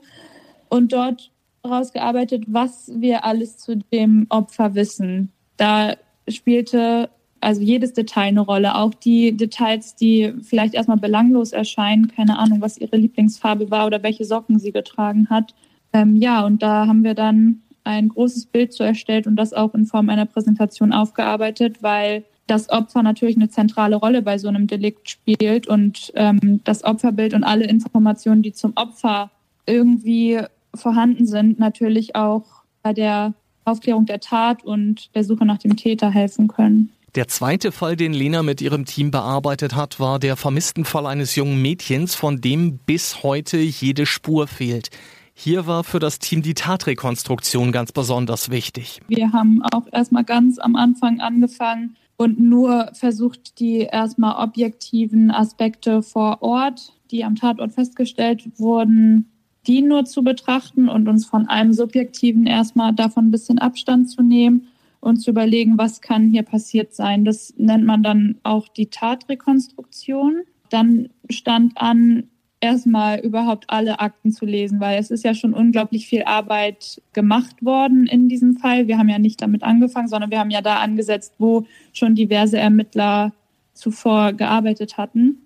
und 0.67 0.93
dort 0.93 1.29
rausgearbeitet, 1.63 2.45
was 2.47 2.91
wir 2.95 3.23
alles 3.23 3.59
zu 3.59 3.77
dem 3.77 4.25
Opfer 4.29 4.73
wissen. 4.73 5.31
Da 5.57 5.93
spielte 6.27 7.11
also 7.39 7.61
jedes 7.61 7.93
Detail 7.93 8.29
eine 8.29 8.41
Rolle, 8.41 8.73
auch 8.73 8.95
die 8.95 9.37
Details, 9.37 9.95
die 9.95 10.33
vielleicht 10.41 10.73
erstmal 10.73 10.97
belanglos 10.97 11.51
erscheinen, 11.51 12.07
keine 12.07 12.39
Ahnung, 12.39 12.61
was 12.61 12.79
ihre 12.79 12.97
Lieblingsfarbe 12.97 13.69
war 13.69 13.85
oder 13.85 14.01
welche 14.01 14.25
Socken 14.25 14.57
sie 14.57 14.71
getragen 14.71 15.29
hat. 15.29 15.53
Ähm, 15.93 16.15
ja, 16.15 16.43
und 16.43 16.63
da 16.63 16.87
haben 16.87 17.03
wir 17.03 17.13
dann 17.13 17.61
ein 17.85 18.09
großes 18.09 18.47
Bild 18.47 18.73
zu 18.73 18.83
erstellt 18.83 19.27
und 19.27 19.35
das 19.35 19.53
auch 19.53 19.73
in 19.73 19.85
Form 19.85 20.09
einer 20.09 20.25
Präsentation 20.25 20.91
aufgearbeitet, 20.91 21.81
weil 21.81 22.25
das 22.47 22.69
Opfer 22.69 23.01
natürlich 23.01 23.37
eine 23.37 23.49
zentrale 23.49 23.95
Rolle 23.95 24.21
bei 24.21 24.37
so 24.37 24.47
einem 24.47 24.67
Delikt 24.67 25.09
spielt 25.09 25.67
und 25.67 26.11
ähm, 26.15 26.61
das 26.63 26.83
Opferbild 26.83 27.33
und 27.33 27.43
alle 27.43 27.65
Informationen, 27.65 28.41
die 28.41 28.53
zum 28.53 28.73
Opfer 28.75 29.31
irgendwie 29.65 30.39
vorhanden 30.73 31.25
sind, 31.25 31.59
natürlich 31.59 32.15
auch 32.15 32.43
bei 32.83 32.93
der 32.93 33.33
Aufklärung 33.63 34.05
der 34.05 34.19
Tat 34.19 34.63
und 34.63 35.15
der 35.15 35.23
Suche 35.23 35.45
nach 35.45 35.57
dem 35.57 35.75
Täter 35.75 36.11
helfen 36.11 36.47
können. 36.47 36.91
Der 37.15 37.29
zweite 37.29 37.71
Fall, 37.71 37.95
den 37.95 38.13
Lena 38.13 38.43
mit 38.43 38.61
ihrem 38.61 38.85
Team 38.85 39.09
bearbeitet 39.09 39.73
hat, 39.73 40.01
war 40.01 40.19
der 40.19 40.35
vermissten 40.35 40.83
Fall 40.83 41.05
eines 41.05 41.35
jungen 41.35 41.61
Mädchens, 41.61 42.13
von 42.13 42.41
dem 42.41 42.77
bis 42.77 43.23
heute 43.23 43.57
jede 43.57 44.05
Spur 44.05 44.47
fehlt. 44.47 44.89
Hier 45.37 45.67
war 45.67 45.83
für 45.83 45.99
das 45.99 46.19
Team 46.19 46.41
die 46.41 46.53
Tatrekonstruktion 46.53 47.73
ganz 47.73 47.91
besonders 47.91 48.49
wichtig. 48.49 49.01
Wir 49.09 49.33
haben 49.33 49.61
auch 49.61 49.85
erstmal 49.91 50.23
ganz 50.23 50.57
am 50.57 50.75
Anfang 50.77 51.19
angefangen 51.19 51.97
und 52.15 52.39
nur 52.39 52.89
versucht, 52.93 53.59
die 53.59 53.79
erstmal 53.79 54.41
objektiven 54.41 55.31
Aspekte 55.31 56.01
vor 56.01 56.41
Ort, 56.41 56.93
die 57.11 57.25
am 57.25 57.35
Tatort 57.35 57.73
festgestellt 57.73 58.49
wurden, 58.57 59.29
die 59.67 59.81
nur 59.81 60.05
zu 60.05 60.23
betrachten 60.23 60.87
und 60.87 61.07
uns 61.09 61.25
von 61.25 61.47
einem 61.47 61.73
subjektiven 61.73 62.45
erstmal 62.45 62.93
davon 62.93 63.27
ein 63.27 63.31
bisschen 63.31 63.59
Abstand 63.59 64.09
zu 64.09 64.21
nehmen 64.21 64.67
und 65.01 65.17
zu 65.17 65.31
überlegen, 65.31 65.77
was 65.77 66.01
kann 66.01 66.29
hier 66.29 66.43
passiert 66.43 66.93
sein. 66.93 67.25
Das 67.25 67.53
nennt 67.57 67.85
man 67.85 68.03
dann 68.03 68.37
auch 68.43 68.69
die 68.69 68.87
Tatrekonstruktion. 68.87 70.43
Dann 70.69 71.09
stand 71.29 71.73
an, 71.77 72.29
erstmal 72.59 73.19
überhaupt 73.19 73.65
alle 73.67 73.99
Akten 73.99 74.31
zu 74.31 74.45
lesen, 74.45 74.79
weil 74.79 74.99
es 74.99 75.11
ist 75.11 75.23
ja 75.23 75.33
schon 75.33 75.53
unglaublich 75.53 76.07
viel 76.07 76.23
Arbeit 76.23 77.01
gemacht 77.13 77.63
worden 77.63 78.07
in 78.07 78.27
diesem 78.29 78.57
Fall. 78.57 78.87
Wir 78.87 78.97
haben 78.97 79.09
ja 79.09 79.19
nicht 79.19 79.41
damit 79.41 79.63
angefangen, 79.63 80.07
sondern 80.07 80.31
wir 80.31 80.39
haben 80.39 80.49
ja 80.49 80.61
da 80.61 80.77
angesetzt, 80.77 81.35
wo 81.37 81.65
schon 81.93 82.15
diverse 82.15 82.57
Ermittler 82.57 83.33
zuvor 83.73 84.33
gearbeitet 84.33 84.97
hatten. 84.97 85.37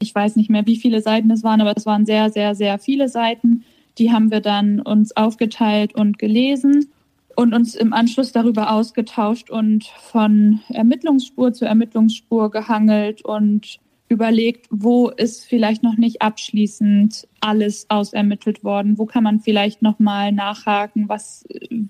Ich 0.00 0.14
weiß 0.14 0.36
nicht 0.36 0.50
mehr, 0.50 0.66
wie 0.66 0.76
viele 0.76 1.00
Seiten 1.00 1.30
es 1.30 1.44
waren, 1.44 1.60
aber 1.60 1.74
es 1.76 1.86
waren 1.86 2.06
sehr, 2.06 2.30
sehr, 2.30 2.54
sehr 2.54 2.78
viele 2.78 3.08
Seiten, 3.08 3.64
Die 3.98 4.10
haben 4.10 4.30
wir 4.30 4.40
dann 4.40 4.80
uns 4.80 5.16
aufgeteilt 5.16 5.94
und 5.94 6.18
gelesen 6.18 6.88
und 7.36 7.54
uns 7.54 7.74
im 7.74 7.92
Anschluss 7.92 8.32
darüber 8.32 8.72
ausgetauscht 8.72 9.50
und 9.50 9.84
von 9.84 10.60
Ermittlungsspur 10.68 11.52
zu 11.52 11.64
Ermittlungsspur 11.64 12.50
gehangelt 12.50 13.24
und 13.24 13.78
überlegt, 14.08 14.66
wo 14.70 15.08
ist 15.08 15.44
vielleicht 15.44 15.82
noch 15.82 15.96
nicht 15.96 16.22
abschließend 16.22 17.26
alles 17.40 17.86
ausermittelt 17.88 18.62
worden, 18.62 18.98
wo 18.98 19.06
kann 19.06 19.24
man 19.24 19.40
vielleicht 19.40 19.82
noch 19.82 19.98
mal 19.98 20.30
nachhaken, 20.30 21.08
was 21.08 21.44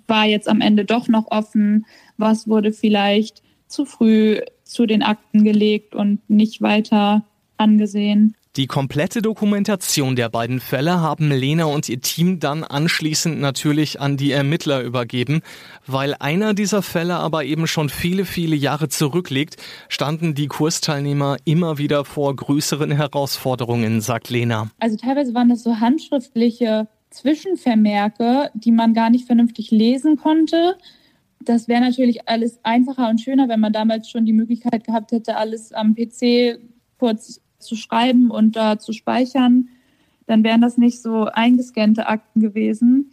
war 0.06 0.24
jetzt 0.24 0.48
am 0.48 0.60
Ende 0.60 0.84
doch 0.84 1.08
noch 1.08 1.30
offen, 1.30 1.86
was 2.16 2.48
wurde 2.48 2.72
vielleicht 2.72 3.42
zu 3.66 3.84
früh 3.84 4.40
zu 4.62 4.86
den 4.86 5.02
Akten 5.02 5.44
gelegt 5.44 5.94
und 5.94 6.18
nicht 6.30 6.62
weiter 6.62 7.24
angesehen. 7.56 8.36
Die 8.56 8.68
komplette 8.68 9.20
Dokumentation 9.20 10.14
der 10.14 10.28
beiden 10.28 10.60
Fälle 10.60 11.00
haben 11.00 11.32
Lena 11.32 11.64
und 11.64 11.88
ihr 11.88 12.00
Team 12.00 12.38
dann 12.38 12.62
anschließend 12.62 13.40
natürlich 13.40 14.00
an 14.00 14.16
die 14.16 14.30
Ermittler 14.30 14.80
übergeben. 14.82 15.40
Weil 15.88 16.14
einer 16.20 16.54
dieser 16.54 16.80
Fälle 16.80 17.16
aber 17.16 17.44
eben 17.44 17.66
schon 17.66 17.88
viele, 17.88 18.24
viele 18.24 18.54
Jahre 18.54 18.88
zurückliegt, 18.88 19.56
standen 19.88 20.36
die 20.36 20.46
Kursteilnehmer 20.46 21.36
immer 21.44 21.78
wieder 21.78 22.04
vor 22.04 22.36
größeren 22.36 22.92
Herausforderungen, 22.92 24.00
sagt 24.00 24.30
Lena. 24.30 24.70
Also 24.78 24.96
teilweise 24.98 25.34
waren 25.34 25.48
das 25.48 25.64
so 25.64 25.80
handschriftliche 25.80 26.86
Zwischenvermerke, 27.10 28.50
die 28.54 28.70
man 28.70 28.94
gar 28.94 29.10
nicht 29.10 29.26
vernünftig 29.26 29.72
lesen 29.72 30.16
konnte. 30.16 30.76
Das 31.40 31.66
wäre 31.66 31.80
natürlich 31.80 32.28
alles 32.28 32.60
einfacher 32.62 33.08
und 33.08 33.20
schöner, 33.20 33.48
wenn 33.48 33.58
man 33.58 33.72
damals 33.72 34.08
schon 34.08 34.24
die 34.24 34.32
Möglichkeit 34.32 34.84
gehabt 34.84 35.10
hätte, 35.10 35.36
alles 35.36 35.72
am 35.72 35.96
PC 35.96 36.60
kurz 36.98 37.40
zu 37.58 37.76
schreiben 37.76 38.30
und 38.30 38.56
da 38.56 38.78
zu 38.78 38.92
speichern, 38.92 39.68
dann 40.26 40.44
wären 40.44 40.60
das 40.60 40.78
nicht 40.78 41.02
so 41.02 41.24
eingescannte 41.24 42.06
Akten 42.06 42.40
gewesen. 42.40 43.10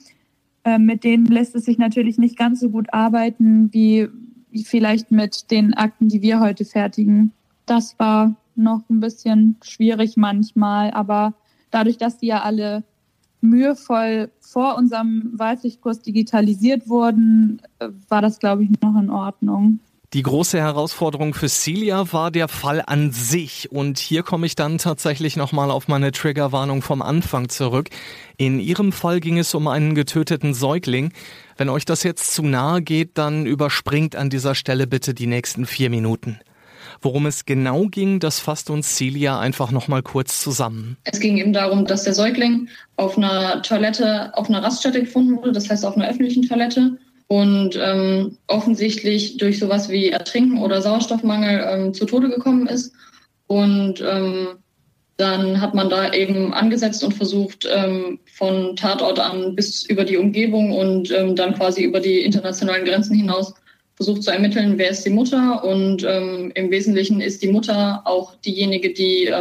Äh, 0.63 0.79
mit 0.79 1.03
denen 1.03 1.25
lässt 1.25 1.55
es 1.55 1.65
sich 1.65 1.77
natürlich 1.77 2.17
nicht 2.17 2.37
ganz 2.37 2.59
so 2.59 2.69
gut 2.69 2.93
arbeiten 2.93 3.73
wie, 3.73 4.07
wie 4.51 4.63
vielleicht 4.63 5.11
mit 5.11 5.51
den 5.51 5.73
Akten, 5.73 6.07
die 6.07 6.21
wir 6.21 6.39
heute 6.39 6.65
fertigen. 6.65 7.31
Das 7.65 7.97
war 7.99 8.35
noch 8.55 8.81
ein 8.89 8.99
bisschen 8.99 9.57
schwierig 9.63 10.17
manchmal, 10.17 10.91
aber 10.91 11.33
dadurch, 11.71 11.97
dass 11.97 12.17
die 12.17 12.27
ja 12.27 12.41
alle 12.41 12.83
mühevoll 13.41 14.29
vor 14.39 14.77
unserem 14.77 15.31
Wahlpflichtkurs 15.33 16.01
digitalisiert 16.01 16.87
wurden, 16.87 17.61
äh, 17.79 17.89
war 18.07 18.21
das, 18.21 18.39
glaube 18.39 18.63
ich, 18.63 18.69
noch 18.81 18.99
in 19.01 19.09
Ordnung. 19.09 19.79
Die 20.13 20.23
große 20.23 20.59
Herausforderung 20.59 21.33
für 21.33 21.47
Celia 21.47 22.11
war 22.11 22.31
der 22.31 22.49
Fall 22.49 22.83
an 22.85 23.13
sich. 23.13 23.71
Und 23.71 23.97
hier 23.97 24.23
komme 24.23 24.45
ich 24.45 24.55
dann 24.55 24.77
tatsächlich 24.77 25.37
nochmal 25.37 25.71
auf 25.71 25.87
meine 25.87 26.11
Triggerwarnung 26.11 26.81
vom 26.81 27.01
Anfang 27.01 27.47
zurück. 27.47 27.87
In 28.35 28.59
ihrem 28.59 28.91
Fall 28.91 29.21
ging 29.21 29.37
es 29.37 29.55
um 29.55 29.69
einen 29.69 29.95
getöteten 29.95 30.53
Säugling. 30.53 31.13
Wenn 31.55 31.69
euch 31.69 31.85
das 31.85 32.03
jetzt 32.03 32.33
zu 32.33 32.43
nahe 32.43 32.81
geht, 32.81 33.11
dann 33.17 33.45
überspringt 33.45 34.17
an 34.17 34.29
dieser 34.29 34.53
Stelle 34.53 34.85
bitte 34.85 35.13
die 35.13 35.27
nächsten 35.27 35.65
vier 35.65 35.89
Minuten. 35.89 36.41
Worum 37.01 37.25
es 37.25 37.45
genau 37.45 37.85
ging, 37.85 38.19
das 38.19 38.41
fasst 38.41 38.69
uns 38.69 38.97
Celia 38.97 39.39
einfach 39.39 39.71
nochmal 39.71 40.03
kurz 40.03 40.41
zusammen. 40.41 40.97
Es 41.05 41.21
ging 41.21 41.37
eben 41.37 41.53
darum, 41.53 41.85
dass 41.85 42.03
der 42.03 42.13
Säugling 42.13 42.67
auf 42.97 43.17
einer 43.17 43.61
Toilette, 43.61 44.35
auf 44.35 44.49
einer 44.49 44.61
Raststätte 44.61 44.99
gefunden 44.99 45.37
wurde, 45.37 45.53
das 45.53 45.69
heißt 45.69 45.85
auf 45.85 45.95
einer 45.95 46.09
öffentlichen 46.09 46.43
Toilette 46.43 46.97
und 47.31 47.79
ähm, 47.81 48.37
offensichtlich 48.47 49.37
durch 49.37 49.57
sowas 49.57 49.87
wie 49.87 50.09
Ertrinken 50.09 50.57
oder 50.57 50.81
Sauerstoffmangel 50.81 51.65
ähm, 51.65 51.93
zu 51.93 52.03
Tode 52.03 52.27
gekommen 52.27 52.67
ist. 52.67 52.93
Und 53.47 54.01
ähm, 54.01 54.57
dann 55.15 55.61
hat 55.61 55.73
man 55.73 55.89
da 55.89 56.11
eben 56.11 56.53
angesetzt 56.53 57.01
und 57.05 57.13
versucht, 57.13 57.65
ähm, 57.73 58.19
von 58.33 58.75
Tatort 58.75 59.17
an 59.17 59.55
bis 59.55 59.85
über 59.85 60.03
die 60.03 60.17
Umgebung 60.17 60.73
und 60.73 61.09
ähm, 61.11 61.37
dann 61.37 61.53
quasi 61.53 61.83
über 61.83 62.01
die 62.01 62.19
internationalen 62.19 62.83
Grenzen 62.83 63.15
hinaus 63.15 63.53
versucht 63.95 64.23
zu 64.23 64.31
ermitteln, 64.31 64.77
wer 64.77 64.89
ist 64.89 65.05
die 65.05 65.09
Mutter. 65.09 65.63
Und 65.63 66.03
ähm, 66.03 66.51
im 66.55 66.69
Wesentlichen 66.69 67.21
ist 67.21 67.41
die 67.41 67.51
Mutter 67.53 68.01
auch 68.03 68.35
diejenige, 68.41 68.91
die 68.91 69.31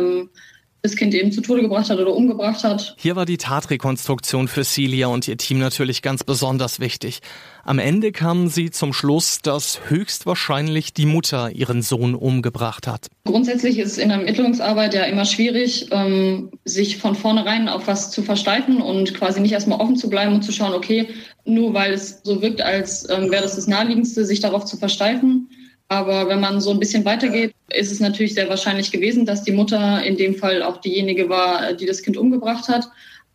das 0.82 0.96
Kind 0.96 1.14
eben 1.14 1.30
zu 1.30 1.42
Tode 1.42 1.62
gebracht 1.62 1.90
hat 1.90 1.98
oder 1.98 2.14
umgebracht 2.14 2.64
hat. 2.64 2.94
Hier 2.98 3.16
war 3.16 3.26
die 3.26 3.36
Tatrekonstruktion 3.36 4.48
für 4.48 4.64
Celia 4.64 5.08
und 5.08 5.28
ihr 5.28 5.36
Team 5.36 5.58
natürlich 5.58 6.00
ganz 6.00 6.24
besonders 6.24 6.80
wichtig. 6.80 7.20
Am 7.64 7.78
Ende 7.78 8.12
kamen 8.12 8.48
sie 8.48 8.70
zum 8.70 8.92
Schluss, 8.92 9.40
dass 9.42 9.80
höchstwahrscheinlich 9.88 10.94
die 10.94 11.04
Mutter 11.04 11.50
ihren 11.50 11.82
Sohn 11.82 12.14
umgebracht 12.14 12.86
hat. 12.86 13.08
Grundsätzlich 13.24 13.78
ist 13.78 13.92
es 13.92 13.98
in 13.98 14.08
der 14.08 14.18
Ermittlungsarbeit 14.18 14.94
ja 14.94 15.04
immer 15.04 15.26
schwierig, 15.26 15.88
ähm, 15.90 16.50
sich 16.64 16.96
von 16.96 17.14
vornherein 17.14 17.68
auf 17.68 17.86
was 17.86 18.10
zu 18.10 18.22
versteifen 18.22 18.80
und 18.80 19.14
quasi 19.14 19.40
nicht 19.40 19.52
erstmal 19.52 19.80
offen 19.80 19.96
zu 19.96 20.08
bleiben 20.08 20.34
und 20.34 20.42
zu 20.42 20.52
schauen, 20.52 20.72
okay, 20.72 21.08
nur 21.44 21.74
weil 21.74 21.92
es 21.92 22.20
so 22.22 22.40
wirkt, 22.40 22.62
als 22.62 23.08
ähm, 23.10 23.30
wäre 23.30 23.42
das 23.42 23.56
das 23.56 23.66
Naheliegendste, 23.66 24.24
sich 24.24 24.40
darauf 24.40 24.64
zu 24.64 24.76
versteifen. 24.76 25.48
Aber 25.90 26.28
wenn 26.28 26.38
man 26.38 26.60
so 26.60 26.70
ein 26.70 26.78
bisschen 26.78 27.04
weitergeht, 27.04 27.52
ist 27.68 27.90
es 27.90 27.98
natürlich 27.98 28.34
sehr 28.34 28.48
wahrscheinlich 28.48 28.92
gewesen, 28.92 29.26
dass 29.26 29.42
die 29.42 29.50
Mutter 29.50 30.00
in 30.04 30.16
dem 30.16 30.36
Fall 30.36 30.62
auch 30.62 30.76
diejenige 30.76 31.28
war, 31.28 31.72
die 31.72 31.84
das 31.84 32.02
Kind 32.02 32.16
umgebracht 32.16 32.68
hat. 32.68 32.84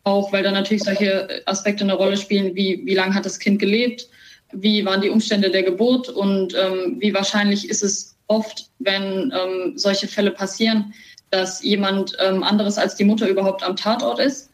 Auch 0.04 0.32
weil 0.32 0.42
da 0.42 0.50
natürlich 0.50 0.82
solche 0.82 1.42
Aspekte 1.44 1.84
eine 1.84 1.92
Rolle 1.92 2.16
spielen, 2.16 2.54
wie 2.54 2.80
wie 2.86 2.94
lange 2.94 3.14
hat 3.14 3.26
das 3.26 3.38
Kind 3.38 3.58
gelebt, 3.58 4.08
wie 4.52 4.86
waren 4.86 5.02
die 5.02 5.10
Umstände 5.10 5.50
der 5.50 5.64
Geburt 5.64 6.08
und 6.08 6.54
ähm, 6.54 6.96
wie 6.98 7.12
wahrscheinlich 7.12 7.68
ist 7.68 7.82
es 7.82 8.16
oft, 8.26 8.70
wenn 8.78 9.34
ähm, 9.36 9.72
solche 9.76 10.08
Fälle 10.08 10.30
passieren, 10.30 10.94
dass 11.28 11.62
jemand 11.62 12.16
ähm, 12.26 12.42
anderes 12.42 12.78
als 12.78 12.96
die 12.96 13.04
Mutter 13.04 13.28
überhaupt 13.28 13.64
am 13.64 13.76
Tatort 13.76 14.18
ist. 14.18 14.48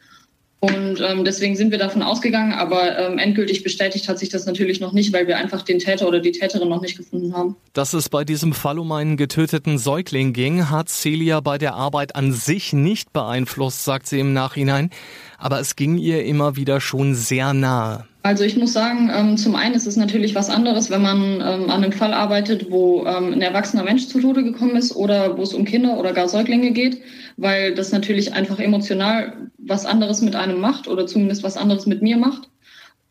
Und 0.63 1.01
ähm, 1.01 1.25
deswegen 1.25 1.57
sind 1.57 1.71
wir 1.71 1.77
davon 1.77 2.01
ausgegangen, 2.01 2.53
aber 2.53 2.97
ähm, 2.97 3.17
endgültig 3.17 3.63
bestätigt 3.63 4.07
hat 4.07 4.17
sich 4.17 4.29
das 4.29 4.45
natürlich 4.45 4.79
noch 4.79 4.93
nicht, 4.93 5.11
weil 5.11 5.27
wir 5.27 5.35
einfach 5.35 5.61
den 5.61 5.77
Täter 5.77 6.07
oder 6.07 6.21
die 6.21 6.31
Täterin 6.31 6.69
noch 6.69 6.79
nicht 6.79 6.95
gefunden 6.95 7.35
haben. 7.35 7.57
Dass 7.73 7.91
es 7.91 8.07
bei 8.07 8.23
diesem 8.23 8.53
Fall 8.53 8.79
um 8.79 8.89
einen 8.93 9.17
getöteten 9.17 9.77
Säugling 9.77 10.31
ging, 10.31 10.69
hat 10.69 10.87
Celia 10.87 11.41
bei 11.41 11.57
der 11.57 11.73
Arbeit 11.73 12.15
an 12.15 12.31
sich 12.31 12.71
nicht 12.71 13.11
beeinflusst, 13.11 13.83
sagt 13.83 14.07
sie 14.07 14.21
im 14.21 14.31
Nachhinein. 14.31 14.89
Aber 15.37 15.59
es 15.59 15.75
ging 15.75 15.97
ihr 15.97 16.23
immer 16.23 16.55
wieder 16.55 16.79
schon 16.79 17.13
sehr 17.13 17.53
nahe. 17.53 18.07
Also 18.25 18.45
ich 18.45 18.55
muss 18.55 18.71
sagen, 18.71 19.11
ähm, 19.13 19.35
zum 19.35 19.53
einen 19.53 19.75
ist 19.75 19.85
es 19.85 19.97
natürlich 19.97 20.33
was 20.33 20.49
anderes, 20.49 20.89
wenn 20.89 21.01
man 21.01 21.33
ähm, 21.35 21.69
an 21.69 21.83
einem 21.83 21.91
Fall 21.91 22.13
arbeitet, 22.13 22.71
wo 22.71 23.05
ähm, 23.05 23.33
ein 23.33 23.41
erwachsener 23.41 23.83
Mensch 23.83 24.07
zu 24.07 24.21
Tode 24.21 24.45
gekommen 24.45 24.77
ist 24.77 24.95
oder 24.95 25.37
wo 25.37 25.41
es 25.41 25.53
um 25.53 25.65
Kinder 25.65 25.97
oder 25.97 26.13
gar 26.13 26.29
Säuglinge 26.29 26.71
geht, 26.71 27.01
weil 27.35 27.75
das 27.75 27.91
natürlich 27.91 28.31
einfach 28.31 28.59
emotional 28.59 29.49
was 29.57 29.85
anderes 29.85 30.21
mit 30.21 30.37
einem 30.37 30.61
macht 30.61 30.87
oder 30.87 31.05
zumindest 31.05 31.43
was 31.43 31.57
anderes 31.57 31.85
mit 31.85 32.01
mir 32.01 32.15
macht. 32.15 32.49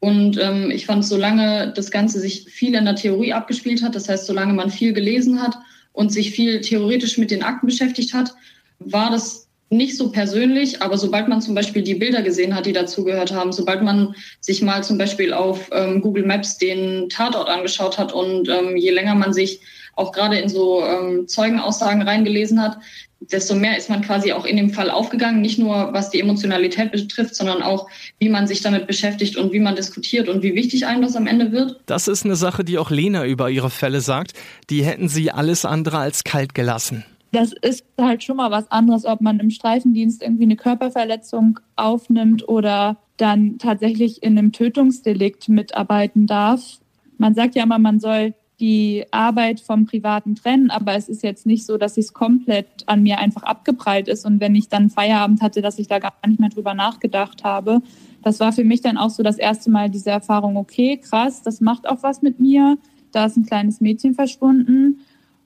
Und 0.01 0.37
ich 0.71 0.87
fand, 0.87 1.05
solange 1.05 1.73
das 1.77 1.93
Ganze 1.93 2.19
sich 2.19 2.47
viel 2.47 2.75
in 2.75 2.87
der 2.87 2.97
Theorie 2.97 3.35
abgespielt 3.35 3.85
hat, 3.85 3.95
das 3.95 4.09
heißt, 4.09 4.27
solange 4.27 4.53
man 4.53 4.69
viel 4.69 4.93
gelesen 4.95 5.41
hat 5.41 5.57
und 5.93 6.13
sich 6.13 6.33
viel 6.33 6.61
theoretisch 6.61 7.19
mit 7.19 7.31
den 7.31 7.45
Akten 7.45 7.69
beschäftigt 7.69 8.13
hat, 8.13 8.35
war 8.81 9.13
das 9.13 9.49
nicht 9.73 9.97
so 9.97 10.11
persönlich, 10.11 10.83
aber 10.83 10.99
sobald 10.99 11.29
man 11.29 11.41
zum 11.41 11.55
Beispiel 11.55 11.83
die 11.83 11.95
Bilder 11.95 12.23
gesehen 12.23 12.55
hat, 12.55 12.67
die 12.67 12.73
dazugehört 12.73 13.33
haben, 13.33 13.53
sobald 13.53 13.83
man 13.83 14.15
sich 14.41 14.63
mal 14.63 14.85
zum 14.85 14.99
Beispiel 14.99 15.33
auf 15.33 15.71
ähm, 15.73 16.03
Google 16.03 16.27
Maps 16.27 16.59
den 16.59 17.09
Tatort 17.09 17.49
angeschaut 17.49 17.99
hat 17.99 18.13
und 18.13 18.49
ähm, 18.49 18.77
je 18.77 18.91
länger 18.91 19.15
man 19.15 19.33
sich 19.33 19.61
auch 19.95 20.13
gerade 20.13 20.39
in 20.39 20.49
so 20.49 20.85
ähm, 20.85 21.27
Zeugenaussagen 21.27 22.03
reingelesen 22.03 22.63
hat, 22.63 22.79
desto 23.21 23.55
mehr 23.55 23.77
ist 23.77 23.89
man 23.89 24.03
quasi 24.03 24.33
auch 24.33 24.45
in 24.45 24.57
dem 24.57 24.71
Fall 24.71 24.91
aufgegangen, 24.91 25.41
nicht 25.41 25.59
nur 25.59 25.93
was 25.93 26.11
die 26.11 26.21
Emotionalität 26.21 26.93
betrifft, 26.93 27.35
sondern 27.35 27.63
auch, 27.63 27.89
wie 28.19 28.29
man 28.29 28.47
sich 28.47 28.63
damit 28.63 28.87
beschäftigt 28.87 29.37
und 29.37 29.53
wie 29.53 29.61
man 29.61 29.77
diskutiert 29.77 30.29
und 30.29 30.43
wie 30.43 30.55
wichtig 30.55 30.87
einem 30.87 31.03
das 31.03 31.17
am 31.17 31.27
Ende 31.27 31.53
wird. 31.53 31.81
Das 31.87 32.09
ist 32.09 32.25
eine 32.25 32.37
Sache, 32.37 32.65
die 32.65 32.79
auch 32.79 32.91
Lena 32.91 33.25
über 33.25 33.49
ihre 33.49 33.71
Fälle 33.71 34.01
sagt. 34.01 34.33
Die 34.71 34.85
hätten 34.85 35.09
sie 35.09 35.31
alles 35.31 35.65
andere 35.65 35.99
als 35.99 36.25
kalt 36.25 36.55
gelassen 36.55 37.05
das 37.33 37.53
ist 37.53 37.87
halt 37.99 38.23
schon 38.23 38.37
mal 38.37 38.51
was 38.51 38.71
anderes, 38.71 39.07
ob 39.07 39.23
man 39.23 39.41
im 39.41 39.51
Streifendienst 39.51 40.23
irgendwie 40.23 40.45
eine 40.45 40.57
Körperverletzung 40.57 41.59
aufnimmt 41.77 42.47
oder 42.47 42.99
dann 43.17 43.59
tatsächlich 43.59 44.23
in 44.23 44.39
einem 44.39 44.53
Tötungsdelikt 44.53 45.49
mitarbeiten 45.49 46.27
darf. 46.27 46.79
Man 47.17 47.35
sagt 47.35 47.55
ja 47.55 47.63
immer, 47.63 47.79
man 47.79 48.01
soll 48.01 48.35
die 48.61 49.07
Arbeit 49.11 49.61
vom 49.61 49.87
Privaten 49.87 50.35
trennen, 50.35 50.71
aber 50.71 50.95
es 50.95 51.09
ist 51.09 51.23
jetzt 51.23 51.47
nicht 51.47 51.65
so, 51.65 51.79
dass 51.79 51.97
es 51.97 52.13
komplett 52.13 52.67
an 52.87 53.03
mir 53.03 53.19
einfach 53.19 53.43
abgeprallt 53.43 54.09
ist 54.09 54.27
und 54.27 54.39
wenn 54.41 54.55
ich 54.55 54.69
dann 54.69 54.91
Feierabend 54.91 55.41
hatte, 55.41 55.63
dass 55.63 55.79
ich 55.79 55.89
da 55.89 55.99
gar 55.99 56.13
nicht 56.27 56.39
mehr 56.39 56.51
drüber 56.51 56.75
nachgedacht 56.75 57.45
habe. 57.45 57.81
Das 58.23 58.41
war 58.41 58.53
für 58.53 58.63
mich 58.63 58.83
dann 58.83 58.99
auch 58.99 59.11
so 59.11 59.23
das 59.23 59.39
erste 59.39 59.71
Mal 59.71 59.91
diese 59.91 60.11
Erfahrung, 60.11 60.57
okay, 60.57 60.99
krass, 60.99 61.43
das 61.43 61.61
macht 61.61 61.89
auch 61.89 62.03
was 62.03 62.23
mit 62.23 62.39
mir. 62.39 62.79
Da 63.11 63.25
ist 63.25 63.37
ein 63.37 63.47
kleines 63.47 63.81
Mädchen 63.81 64.15
verschwunden 64.15 65.01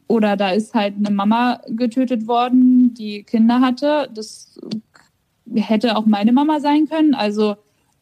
oder 0.09 0.37
da 0.37 0.51
ist 0.51 0.75
halt 0.75 0.95
eine 0.97 1.15
Mama 1.15 1.61
getötet 1.69 2.27
worden, 2.27 2.95
die 2.95 3.25
Kinder 3.25 3.61
hatte. 3.61 4.09
Das 4.15 4.59
hätte 5.55 5.97
auch 5.97 6.07
meine 6.07 6.33
Mama 6.33 6.61
sein 6.61 6.89
können. 6.89 7.15
Also 7.15 7.57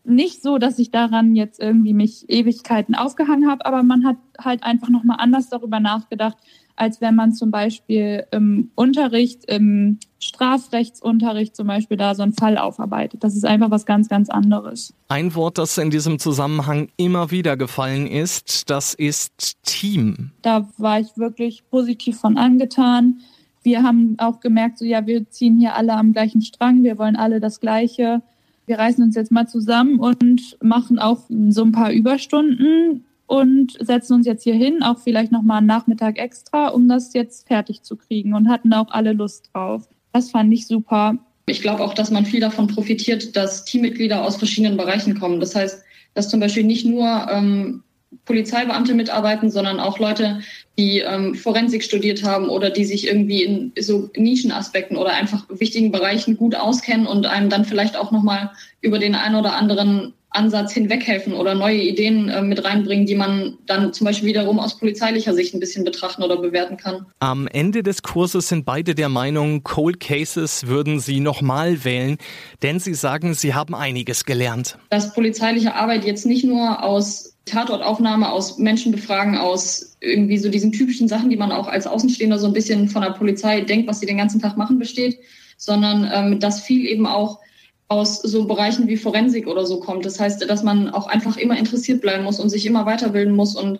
nicht 0.05 0.43
so, 0.43 0.59
dass 0.59 0.79
ich 0.79 0.91
daran 0.91 1.35
jetzt 1.35 1.61
irgendwie 1.61 1.95
mich 1.95 2.29
Ewigkeiten 2.29 2.95
aufgehangen 2.95 3.51
habe, 3.51 3.65
aber 3.65 3.83
man 3.83 4.05
hat 4.05 4.17
halt 4.39 4.63
einfach 4.63 4.91
nochmal 4.91 5.17
anders 5.19 5.49
darüber 5.49 5.81
nachgedacht, 5.81 6.37
als 6.77 7.01
wenn 7.01 7.15
man 7.15 7.33
zum 7.33 7.51
Beispiel 7.51 8.27
im 8.31 8.71
Unterricht, 8.75 9.45
im 9.47 9.99
Strafrechtsunterricht 10.19 11.55
zum 11.55 11.67
Beispiel 11.67 11.97
da 11.97 12.15
so 12.15 12.23
einen 12.23 12.33
Fall 12.33 12.59
aufarbeitet. 12.59 13.23
Das 13.23 13.37
ist 13.37 13.45
einfach 13.45 13.71
was 13.71 13.87
ganz, 13.87 14.09
ganz 14.09 14.29
anderes. 14.29 14.95
Ein 15.09 15.35
Wort, 15.35 15.59
das 15.59 15.79
in 15.79 15.91
diesem 15.91 16.19
Zusammenhang 16.19 16.89
immer 16.97 17.31
wieder 17.31 17.57
gefallen 17.57 18.07
ist, 18.07 18.71
das 18.71 18.95
ist 18.95 19.63
Team. 19.63 20.33
Da 20.43 20.69
war 20.79 21.01
ich 21.01 21.17
wirklich 21.17 21.69
positiv 21.71 22.19
von 22.19 22.37
angetan. 22.37 23.21
Wir 23.63 23.83
haben 23.83 24.17
auch 24.19 24.41
gemerkt, 24.41 24.79
so 24.79 24.85
ja, 24.85 25.07
wir 25.07 25.29
ziehen 25.31 25.59
hier 25.59 25.75
alle 25.75 25.95
am 25.95 26.13
gleichen 26.13 26.43
Strang, 26.43 26.83
wir 26.83 26.99
wollen 26.99 27.17
alle 27.17 27.41
das 27.41 27.61
Gleiche. 27.61 28.23
Wir 28.67 28.79
reißen 28.79 29.05
uns 29.05 29.15
jetzt 29.15 29.31
mal 29.31 29.47
zusammen 29.47 30.01
und 30.01 30.57
machen 30.63 30.99
auch 30.99 31.21
so 31.49 31.63
ein 31.63 31.73
paar 31.73 31.93
Überstunden 31.93 33.05
und 33.27 33.73
setzen 33.81 34.15
uns 34.15 34.27
jetzt 34.27 34.45
hier 34.45 34.55
hin, 34.55 34.83
auch 34.83 34.99
vielleicht 34.99 35.33
nochmal 35.33 35.59
einen 35.59 35.67
Nachmittag 35.67 36.19
extra, 36.19 36.69
um 36.69 36.89
das 36.89 37.15
jetzt 37.15 37.47
fertig 37.47 37.83
zu 37.83 37.97
kriegen 37.97 38.35
und 38.35 38.49
hatten 38.49 38.73
auch 38.73 38.91
alle 38.91 39.13
Lust 39.13 39.51
drauf. 39.53 39.89
Das 40.13 40.31
fand 40.31 40.53
ich 40.53 40.67
super. 40.67 41.19
Ich 41.47 41.61
glaube 41.61 41.83
auch, 41.83 41.95
dass 41.95 42.11
man 42.11 42.25
viel 42.25 42.41
davon 42.41 42.69
profitiert, 42.69 43.37
dass 43.37 43.65
Teammitglieder 43.65 44.25
aus 44.25 44.37
verschiedenen 44.37 44.77
Bereichen 44.77 45.19
kommen. 45.19 45.41
Das 45.41 45.55
heißt, 45.55 45.83
dass 46.15 46.29
zum 46.29 46.41
Beispiel 46.41 46.65
nicht 46.65 46.87
nur 46.87 47.27
ähm, 47.31 47.83
Polizeibeamte 48.25 48.95
mitarbeiten, 48.95 49.51
sondern 49.51 49.81
auch 49.81 49.99
Leute, 49.99 50.41
die 50.79 51.01
ähm, 51.01 51.35
Forensik 51.35 51.83
studiert 51.83 52.23
haben 52.23 52.49
oder 52.49 52.71
die 52.71 52.85
sich 52.85 53.07
irgendwie 53.07 53.43
in 53.43 53.73
so 53.79 54.11
Nischenaspekten 54.17 54.97
oder 54.97 55.13
einfach 55.13 55.47
wichtigen 55.49 55.93
Bereichen 55.93 56.37
gut 56.37 56.55
auskennen 56.55 57.07
und 57.07 57.27
einem 57.27 57.51
dann 57.51 57.65
vielleicht 57.65 57.97
auch 57.97 58.13
nochmal 58.13 58.53
über 58.81 58.99
den 58.99 59.15
einen 59.15 59.37
oder 59.37 59.55
anderen 59.55 60.15
Ansatz 60.35 60.73
hinweghelfen 60.73 61.33
oder 61.33 61.55
neue 61.55 61.79
Ideen 61.79 62.29
äh, 62.29 62.43
mit 62.43 62.65
reinbringen, 62.65 63.07
die 63.07 63.15
man 63.15 63.59
dann 63.67 63.93
zum 63.93 64.05
Beispiel 64.05 64.29
wiederum 64.29 64.59
aus 64.59 64.79
polizeilicher 64.79 65.35
Sicht 65.35 65.55
ein 65.55 65.61
bisschen 65.61 65.85
betrachten 65.85 66.23
oder 66.23 66.37
bewerten 66.37 66.77
kann. 66.77 67.07
Am 67.21 67.47
Ende 67.47 67.83
des 67.83 68.03
Kurses 68.03 68.49
sind 68.49 68.65
beide 68.65 68.95
der 68.95 69.09
Meinung, 69.09 69.63
Cold 69.63 70.01
Cases 70.01 70.67
würden 70.67 71.01
sie 71.01 71.21
nochmal 71.21 71.85
wählen, 71.85 72.19
denn 72.63 72.81
sie 72.81 72.95
sagen, 72.95 73.35
sie 73.35 73.55
haben 73.55 73.75
einiges 73.75 74.25
gelernt. 74.25 74.79
Dass 74.91 75.15
polizeiliche 75.15 75.75
Arbeit 75.75 76.05
jetzt 76.05 76.27
nicht 76.27 76.45
nur 76.45 76.83
aus 76.83 77.35
Tatortaufnahme, 77.45 78.31
aus 78.31 78.59
Menschenbefragen, 78.59 79.37
aus 79.37 79.97
irgendwie 80.01 80.39
so 80.39 80.49
diesen 80.49 80.73
typischen 80.73 81.09
Sachen, 81.09 81.31
die 81.31 81.37
man 81.37 81.53
auch 81.53 81.69
als 81.69 81.87
Außenstehender 81.87 82.39
so 82.39 82.47
ein 82.47 82.53
bisschen 82.53 82.89
von 82.89 83.03
der 83.03 83.11
Polizei 83.11 83.61
denkt, 83.61 83.87
was 83.87 84.01
sie 84.01 84.07
den 84.07 84.17
ganzen 84.17 84.41
Tag 84.41 84.57
machen, 84.57 84.79
besteht, 84.79 85.19
sondern 85.59 86.11
ähm, 86.13 86.41
dass 86.41 86.61
viel 86.61 86.87
eben 86.87 87.07
auch 87.07 87.41
aus 87.89 88.23
so 88.23 88.47
Bereichen 88.47 88.89
wie 88.89 88.97
Forensik 88.97 89.47
oder 89.47 89.67
so 89.67 89.81
kommt. 89.81 90.05
Das 90.05 90.19
heißt, 90.19 90.49
dass 90.49 90.63
man 90.63 90.91
auch 90.91 91.07
einfach 91.07 91.37
immer 91.37 91.59
interessiert 91.59 92.01
bleiben 92.01 92.25
muss 92.25 92.41
und 92.41 92.49
sich 92.49 92.67
immer 92.67 92.87
weiterbilden 92.87 93.35
muss 93.35 93.55
und 93.55 93.79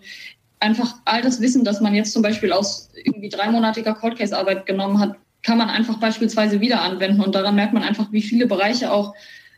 einfach 0.59 0.95
all 1.05 1.21
das 1.21 1.41
Wissen, 1.41 1.63
das 1.63 1.81
man 1.81 1.95
jetzt 1.95 2.13
zum 2.13 2.21
Beispiel 2.21 2.51
aus 2.51 2.89
irgendwie 3.03 3.29
dreimonatiger 3.29 3.93
Cold 3.93 4.17
Case 4.17 4.37
Arbeit 4.37 4.65
genommen 4.65 4.99
hat, 4.99 5.15
kann 5.43 5.57
man 5.57 5.69
einfach 5.69 5.97
beispielsweise 5.99 6.61
wieder 6.61 6.81
anwenden. 6.81 7.21
Und 7.21 7.35
daran 7.35 7.55
merkt 7.55 7.73
man 7.73 7.83
einfach, 7.83 8.11
wie 8.11 8.21
viele 8.21 8.47
Bereiche 8.47 8.91
auch 8.91 9.13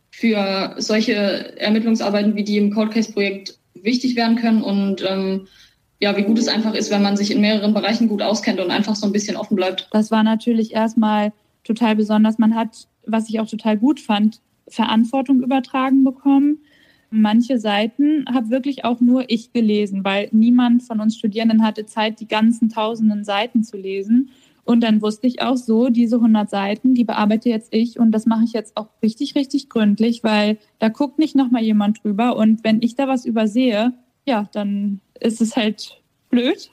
für 0.09 0.75
solche 0.77 1.57
Ermittlungsarbeiten 1.59 2.35
wie 2.35 2.43
die 2.43 2.57
im 2.57 2.73
Cold 2.73 2.91
Case 2.91 3.11
Projekt 3.11 3.57
wichtig 3.75 4.15
werden 4.15 4.37
können 4.37 4.63
und 4.63 5.03
ähm, 5.07 5.47
ja, 5.99 6.15
wie 6.15 6.23
gut 6.23 6.37
es 6.37 6.47
einfach 6.47 6.73
ist, 6.73 6.91
wenn 6.91 7.01
man 7.01 7.17
sich 7.17 7.31
in 7.31 7.41
mehreren 7.41 7.73
Bereichen 7.73 8.07
gut 8.07 8.21
auskennt 8.21 8.59
und 8.59 8.71
einfach 8.71 8.95
so 8.95 9.05
ein 9.05 9.11
bisschen 9.11 9.35
offen 9.35 9.55
bleibt. 9.55 9.87
Das 9.91 10.11
war 10.11 10.23
natürlich 10.23 10.73
erstmal 10.73 11.33
total 11.63 11.95
besonders. 11.95 12.37
Man 12.37 12.55
hat 12.55 12.87
was 13.07 13.29
ich 13.29 13.39
auch 13.39 13.47
total 13.47 13.77
gut 13.77 13.99
fand, 13.99 14.41
Verantwortung 14.67 15.41
übertragen 15.41 16.03
bekommen. 16.03 16.59
Manche 17.09 17.57
Seiten 17.57 18.25
habe 18.31 18.49
wirklich 18.49 18.83
auch 18.83 18.99
nur 18.99 19.29
ich 19.29 19.53
gelesen, 19.53 20.03
weil 20.03 20.27
niemand 20.31 20.83
von 20.83 20.99
uns 20.99 21.17
Studierenden 21.17 21.63
hatte 21.63 21.85
Zeit, 21.85 22.19
die 22.19 22.27
ganzen 22.27 22.69
tausenden 22.69 23.23
Seiten 23.23 23.63
zu 23.63 23.77
lesen. 23.77 24.29
Und 24.65 24.81
dann 24.81 25.01
wusste 25.01 25.27
ich 25.27 25.41
auch 25.41 25.55
so, 25.55 25.87
diese 25.87 26.17
100 26.17 26.49
Seiten, 26.49 26.93
die 26.93 27.05
bearbeite 27.05 27.47
jetzt 27.47 27.73
ich 27.73 27.97
und 27.97 28.11
das 28.11 28.25
mache 28.25 28.43
ich 28.43 28.51
jetzt 28.51 28.75
auch 28.75 28.89
richtig, 29.01 29.35
richtig 29.35 29.69
gründlich, 29.69 30.25
weil 30.25 30.57
da 30.79 30.89
guckt 30.89 31.19
nicht 31.19 31.37
nochmal 31.37 31.63
jemand 31.63 32.03
drüber. 32.03 32.35
Und 32.35 32.65
wenn 32.65 32.81
ich 32.81 32.95
da 32.95 33.07
was 33.07 33.23
übersehe, 33.23 33.93
ja, 34.25 34.49
dann 34.51 34.99
ist 35.21 35.39
es 35.39 35.55
halt 35.55 36.01
blöd. 36.29 36.69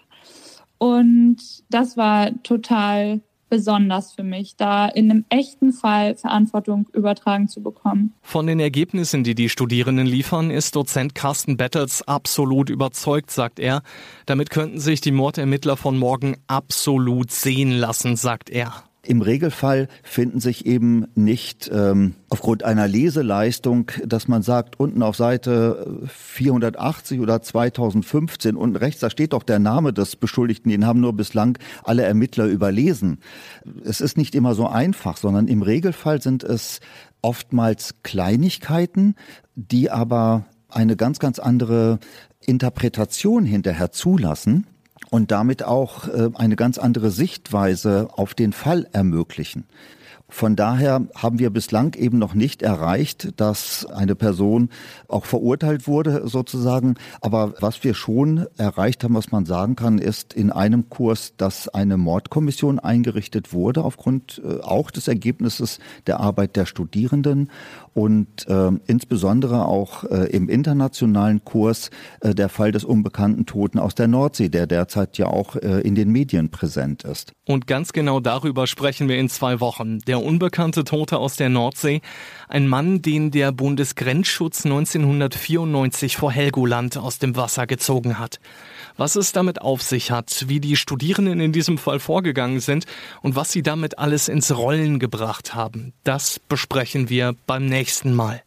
Und 0.78 1.36
das 1.70 1.96
war 1.96 2.42
total 2.42 3.20
besonders 3.48 4.12
für 4.12 4.22
mich, 4.22 4.56
da 4.56 4.86
in 4.86 5.10
einem 5.10 5.24
echten 5.28 5.72
Fall 5.72 6.14
Verantwortung 6.16 6.88
übertragen 6.92 7.48
zu 7.48 7.62
bekommen. 7.62 8.14
Von 8.22 8.46
den 8.46 8.60
Ergebnissen, 8.60 9.24
die 9.24 9.34
die 9.34 9.48
Studierenden 9.48 10.06
liefern, 10.06 10.50
ist 10.50 10.76
Dozent 10.76 11.14
Carsten 11.14 11.56
Battles 11.56 12.02
absolut 12.02 12.70
überzeugt, 12.70 13.30
sagt 13.30 13.58
er. 13.58 13.82
Damit 14.26 14.50
könnten 14.50 14.80
sich 14.80 15.00
die 15.00 15.12
Mordermittler 15.12 15.76
von 15.76 15.98
morgen 15.98 16.36
absolut 16.46 17.30
sehen 17.30 17.72
lassen, 17.72 18.16
sagt 18.16 18.50
er. 18.50 18.84
Im 19.06 19.20
Regelfall 19.20 19.88
finden 20.02 20.40
sich 20.40 20.64
eben 20.66 21.06
nicht 21.14 21.70
ähm, 21.72 22.14
aufgrund 22.30 22.64
einer 22.64 22.88
Leseleistung, 22.88 23.90
dass 24.04 24.28
man 24.28 24.42
sagt, 24.42 24.80
unten 24.80 25.02
auf 25.02 25.16
Seite 25.16 26.06
480 26.08 27.20
oder 27.20 27.42
2015 27.42 28.56
unten 28.56 28.76
rechts, 28.76 29.00
da 29.00 29.10
steht 29.10 29.34
doch 29.34 29.42
der 29.42 29.58
Name 29.58 29.92
des 29.92 30.16
Beschuldigten, 30.16 30.70
den 30.70 30.86
haben 30.86 31.00
nur 31.00 31.12
bislang 31.12 31.58
alle 31.82 32.04
Ermittler 32.04 32.46
überlesen. 32.46 33.18
Es 33.84 34.00
ist 34.00 34.16
nicht 34.16 34.34
immer 34.34 34.54
so 34.54 34.66
einfach, 34.66 35.18
sondern 35.18 35.48
im 35.48 35.62
Regelfall 35.62 36.22
sind 36.22 36.42
es 36.42 36.80
oftmals 37.20 37.96
Kleinigkeiten, 38.02 39.16
die 39.54 39.90
aber 39.90 40.46
eine 40.68 40.96
ganz, 40.96 41.18
ganz 41.18 41.38
andere 41.38 41.98
Interpretation 42.40 43.44
hinterher 43.44 43.92
zulassen 43.92 44.66
und 45.14 45.30
damit 45.30 45.62
auch 45.62 46.08
äh, 46.08 46.30
eine 46.34 46.56
ganz 46.56 46.76
andere 46.76 47.12
Sichtweise 47.12 48.08
auf 48.14 48.34
den 48.34 48.52
Fall 48.52 48.88
ermöglichen. 48.90 49.64
Von 50.34 50.56
daher 50.56 51.06
haben 51.14 51.38
wir 51.38 51.50
bislang 51.50 51.94
eben 51.94 52.18
noch 52.18 52.34
nicht 52.34 52.60
erreicht, 52.60 53.40
dass 53.40 53.86
eine 53.86 54.16
Person 54.16 54.68
auch 55.06 55.26
verurteilt 55.26 55.86
wurde 55.86 56.26
sozusagen. 56.26 56.96
Aber 57.20 57.54
was 57.60 57.84
wir 57.84 57.94
schon 57.94 58.46
erreicht 58.56 59.04
haben, 59.04 59.14
was 59.14 59.30
man 59.30 59.46
sagen 59.46 59.76
kann, 59.76 59.98
ist 59.98 60.34
in 60.34 60.50
einem 60.50 60.90
Kurs, 60.90 61.34
dass 61.36 61.68
eine 61.68 61.96
Mordkommission 61.98 62.80
eingerichtet 62.80 63.52
wurde 63.52 63.84
aufgrund 63.84 64.42
äh, 64.44 64.60
auch 64.60 64.90
des 64.90 65.06
Ergebnisses 65.06 65.78
der 66.08 66.18
Arbeit 66.18 66.56
der 66.56 66.66
Studierenden 66.66 67.48
und 67.92 68.48
äh, 68.48 68.72
insbesondere 68.88 69.66
auch 69.66 70.02
äh, 70.02 70.26
im 70.30 70.48
internationalen 70.48 71.44
Kurs 71.44 71.90
äh, 72.22 72.34
der 72.34 72.48
Fall 72.48 72.72
des 72.72 72.82
unbekannten 72.82 73.46
Toten 73.46 73.78
aus 73.78 73.94
der 73.94 74.08
Nordsee, 74.08 74.48
der 74.48 74.66
derzeit 74.66 75.16
ja 75.16 75.26
auch 75.26 75.54
äh, 75.54 75.80
in 75.82 75.94
den 75.94 76.10
Medien 76.10 76.50
präsent 76.50 77.04
ist. 77.04 77.30
Und 77.46 77.66
ganz 77.66 77.92
genau 77.92 78.20
darüber 78.20 78.66
sprechen 78.66 79.06
wir 79.08 79.18
in 79.18 79.28
zwei 79.28 79.60
Wochen. 79.60 79.98
Der 80.00 80.22
unbekannte 80.22 80.82
Tote 80.82 81.18
aus 81.18 81.36
der 81.36 81.50
Nordsee, 81.50 82.00
ein 82.48 82.66
Mann, 82.66 83.02
den 83.02 83.30
der 83.30 83.52
Bundesgrenzschutz 83.52 84.64
1994 84.64 86.16
vor 86.16 86.32
Helgoland 86.32 86.96
aus 86.96 87.18
dem 87.18 87.36
Wasser 87.36 87.66
gezogen 87.66 88.18
hat. 88.18 88.40
Was 88.96 89.14
es 89.16 89.32
damit 89.32 89.60
auf 89.60 89.82
sich 89.82 90.10
hat, 90.10 90.44
wie 90.48 90.58
die 90.58 90.76
Studierenden 90.76 91.40
in 91.40 91.52
diesem 91.52 91.76
Fall 91.76 92.00
vorgegangen 92.00 92.60
sind 92.60 92.86
und 93.20 93.36
was 93.36 93.52
sie 93.52 93.62
damit 93.62 93.98
alles 93.98 94.28
ins 94.28 94.56
Rollen 94.56 94.98
gebracht 94.98 95.54
haben, 95.54 95.92
das 96.02 96.38
besprechen 96.38 97.10
wir 97.10 97.34
beim 97.46 97.66
nächsten 97.66 98.14
Mal 98.14 98.42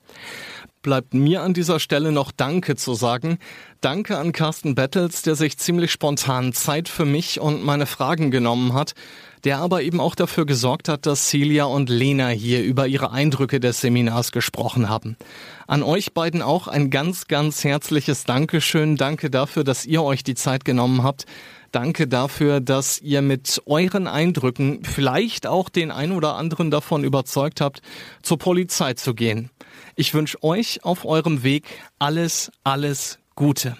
bleibt 0.88 1.14
mir 1.14 1.42
an 1.42 1.54
dieser 1.54 1.82
Stelle 1.82 2.14
noch 2.14 2.32
Danke 2.32 2.78
zu 2.78 2.94
sagen. 2.94 3.40
Danke 3.82 4.18
an 4.18 4.32
Carsten 4.32 4.74
Battles, 4.74 5.22
der 5.22 5.36
sich 5.36 5.58
ziemlich 5.58 5.92
spontan 5.92 6.54
Zeit 6.54 6.88
für 6.88 7.04
mich 7.04 7.42
und 7.42 7.62
meine 7.62 7.86
Fragen 7.86 8.32
genommen 8.32 8.72
hat, 8.72 8.94
der 9.44 9.58
aber 9.58 9.82
eben 9.82 10.00
auch 10.00 10.16
dafür 10.16 10.46
gesorgt 10.46 10.88
hat, 10.88 11.06
dass 11.06 11.28
Celia 11.28 11.66
und 11.66 11.90
Lena 11.90 12.30
hier 12.30 12.64
über 12.64 12.88
ihre 12.88 13.12
Eindrücke 13.12 13.60
des 13.60 13.82
Seminars 13.82 14.32
gesprochen 14.32 14.88
haben. 14.88 15.18
An 15.68 15.84
euch 15.84 16.14
beiden 16.14 16.42
auch 16.42 16.70
ein 16.70 16.90
ganz, 16.90 17.28
ganz 17.28 17.66
herzliches 17.66 18.24
Dankeschön. 18.24 18.96
Danke 18.96 19.30
dafür, 19.30 19.66
dass 19.66 19.86
ihr 19.86 20.02
euch 20.04 20.24
die 20.24 20.36
Zeit 20.36 20.64
genommen 20.64 21.04
habt. 21.04 21.26
Danke 21.72 22.08
dafür, 22.08 22.60
dass 22.60 23.00
ihr 23.02 23.22
mit 23.22 23.62
euren 23.66 24.08
Eindrücken 24.08 24.84
vielleicht 24.84 25.48
auch 25.48 25.70
den 25.70 25.92
ein 25.92 26.12
oder 26.12 26.36
anderen 26.36 26.72
davon 26.72 27.04
überzeugt 27.04 27.62
habt, 27.62 27.82
zur 28.22 28.38
Polizei 28.38 28.94
zu 28.94 29.14
gehen. 29.14 29.50
Ich 29.96 30.14
wünsche 30.14 30.42
euch 30.44 30.84
auf 30.84 31.06
eurem 31.06 31.44
Weg 31.44 31.66
alles, 32.00 32.52
alles 32.64 33.20
Gute. 33.36 33.78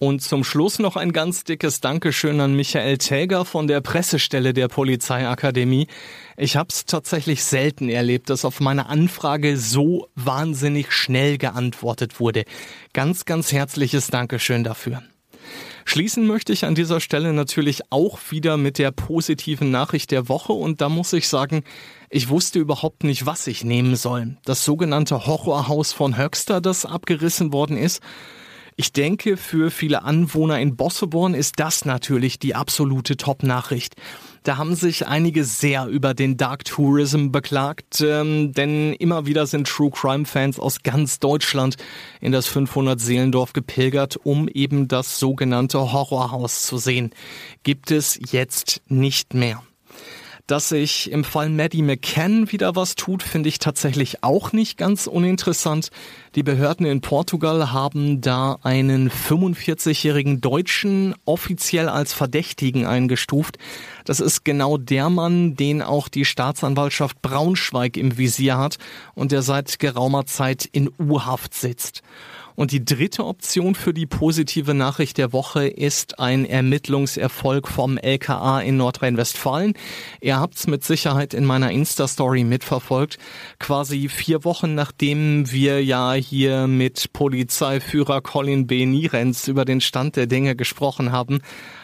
Und 0.00 0.22
zum 0.22 0.44
Schluss 0.44 0.78
noch 0.78 0.94
ein 0.94 1.12
ganz 1.12 1.42
dickes 1.42 1.80
Dankeschön 1.80 2.40
an 2.40 2.54
Michael 2.54 2.98
Täger 2.98 3.44
von 3.44 3.66
der 3.66 3.80
Pressestelle 3.80 4.52
der 4.52 4.68
Polizeiakademie. 4.68 5.88
Ich 6.36 6.56
habe 6.56 6.68
es 6.70 6.84
tatsächlich 6.84 7.42
selten 7.42 7.88
erlebt, 7.88 8.30
dass 8.30 8.44
auf 8.44 8.60
meine 8.60 8.86
Anfrage 8.86 9.56
so 9.56 10.08
wahnsinnig 10.14 10.92
schnell 10.92 11.36
geantwortet 11.36 12.20
wurde. 12.20 12.44
Ganz, 12.92 13.24
ganz 13.24 13.50
herzliches 13.50 14.06
Dankeschön 14.06 14.62
dafür. 14.62 15.02
Schließen 15.88 16.26
möchte 16.26 16.52
ich 16.52 16.66
an 16.66 16.74
dieser 16.74 17.00
Stelle 17.00 17.32
natürlich 17.32 17.80
auch 17.88 18.18
wieder 18.28 18.58
mit 18.58 18.76
der 18.76 18.90
positiven 18.90 19.70
Nachricht 19.70 20.10
der 20.10 20.28
Woche 20.28 20.52
und 20.52 20.82
da 20.82 20.90
muss 20.90 21.14
ich 21.14 21.28
sagen, 21.28 21.64
ich 22.10 22.28
wusste 22.28 22.58
überhaupt 22.58 23.04
nicht, 23.04 23.24
was 23.24 23.46
ich 23.46 23.64
nehmen 23.64 23.96
soll. 23.96 24.36
Das 24.44 24.66
sogenannte 24.66 25.26
Horrorhaus 25.26 25.94
von 25.94 26.18
Höxter, 26.18 26.60
das 26.60 26.84
abgerissen 26.84 27.54
worden 27.54 27.78
ist, 27.78 28.02
Ich 28.80 28.92
denke, 28.92 29.36
für 29.36 29.72
viele 29.72 30.04
Anwohner 30.04 30.60
in 30.60 30.76
Bosseborn 30.76 31.34
ist 31.34 31.58
das 31.58 31.84
natürlich 31.84 32.38
die 32.38 32.54
absolute 32.54 33.16
Top-Nachricht. 33.16 33.96
Da 34.42 34.56
haben 34.56 34.74
sich 34.74 35.06
einige 35.06 35.44
sehr 35.44 35.86
über 35.86 36.14
den 36.14 36.36
Dark 36.36 36.64
Tourism 36.64 37.30
beklagt, 37.30 38.00
ähm, 38.00 38.52
denn 38.52 38.92
immer 38.94 39.26
wieder 39.26 39.46
sind 39.46 39.66
True 39.66 39.90
Crime 39.90 40.24
Fans 40.24 40.58
aus 40.58 40.82
ganz 40.82 41.18
Deutschland 41.18 41.76
in 42.20 42.32
das 42.32 42.46
500 42.46 43.00
Seelendorf 43.00 43.52
gepilgert, 43.52 44.18
um 44.22 44.48
eben 44.48 44.88
das 44.88 45.18
sogenannte 45.18 45.92
Horrorhaus 45.92 46.66
zu 46.66 46.78
sehen. 46.78 47.10
Gibt 47.62 47.90
es 47.90 48.18
jetzt 48.30 48.80
nicht 48.88 49.34
mehr. 49.34 49.62
Dass 50.48 50.70
sich 50.70 51.12
im 51.12 51.24
Fall 51.24 51.50
Maddie 51.50 51.82
McCann 51.82 52.50
wieder 52.50 52.74
was 52.74 52.94
tut, 52.94 53.22
finde 53.22 53.50
ich 53.50 53.58
tatsächlich 53.58 54.24
auch 54.24 54.52
nicht 54.52 54.78
ganz 54.78 55.06
uninteressant. 55.06 55.90
Die 56.36 56.42
Behörden 56.42 56.86
in 56.86 57.02
Portugal 57.02 57.70
haben 57.70 58.22
da 58.22 58.58
einen 58.62 59.10
45-jährigen 59.10 60.40
Deutschen 60.40 61.14
offiziell 61.26 61.90
als 61.90 62.14
Verdächtigen 62.14 62.86
eingestuft. 62.86 63.58
Das 64.06 64.20
ist 64.20 64.42
genau 64.42 64.78
der 64.78 65.10
Mann, 65.10 65.54
den 65.54 65.82
auch 65.82 66.08
die 66.08 66.24
Staatsanwaltschaft 66.24 67.20
Braunschweig 67.20 67.98
im 67.98 68.16
Visier 68.16 68.56
hat 68.56 68.78
und 69.14 69.32
der 69.32 69.42
seit 69.42 69.78
geraumer 69.78 70.24
Zeit 70.24 70.64
in 70.64 70.90
U-Haft 70.98 71.52
sitzt. 71.52 72.02
Und 72.58 72.72
die 72.72 72.84
dritte 72.84 73.24
Option 73.24 73.76
für 73.76 73.94
die 73.94 74.06
positive 74.06 74.74
Nachricht 74.74 75.16
der 75.16 75.32
Woche 75.32 75.68
ist 75.68 76.18
ein 76.18 76.44
Ermittlungserfolg 76.44 77.68
vom 77.68 77.98
LKA 77.98 78.62
in 78.62 78.76
Nordrhein-Westfalen. 78.76 79.74
Ihr 80.20 80.40
habt's 80.40 80.66
mit 80.66 80.82
Sicherheit 80.82 81.34
in 81.34 81.44
meiner 81.44 81.70
Insta-Story 81.70 82.42
mitverfolgt. 82.42 83.18
Quasi 83.60 84.08
vier 84.08 84.42
Wochen 84.42 84.74
nachdem 84.74 85.52
wir 85.52 85.84
ja 85.84 86.14
hier 86.14 86.66
mit 86.66 87.12
Polizeiführer 87.12 88.22
Colin 88.22 88.66
B. 88.66 88.86
Nierenz 88.86 89.46
über 89.46 89.64
den 89.64 89.80
Stand 89.80 90.16
der 90.16 90.26
Dinge 90.26 90.56
gesprochen 90.56 91.12
haben, 91.12 91.38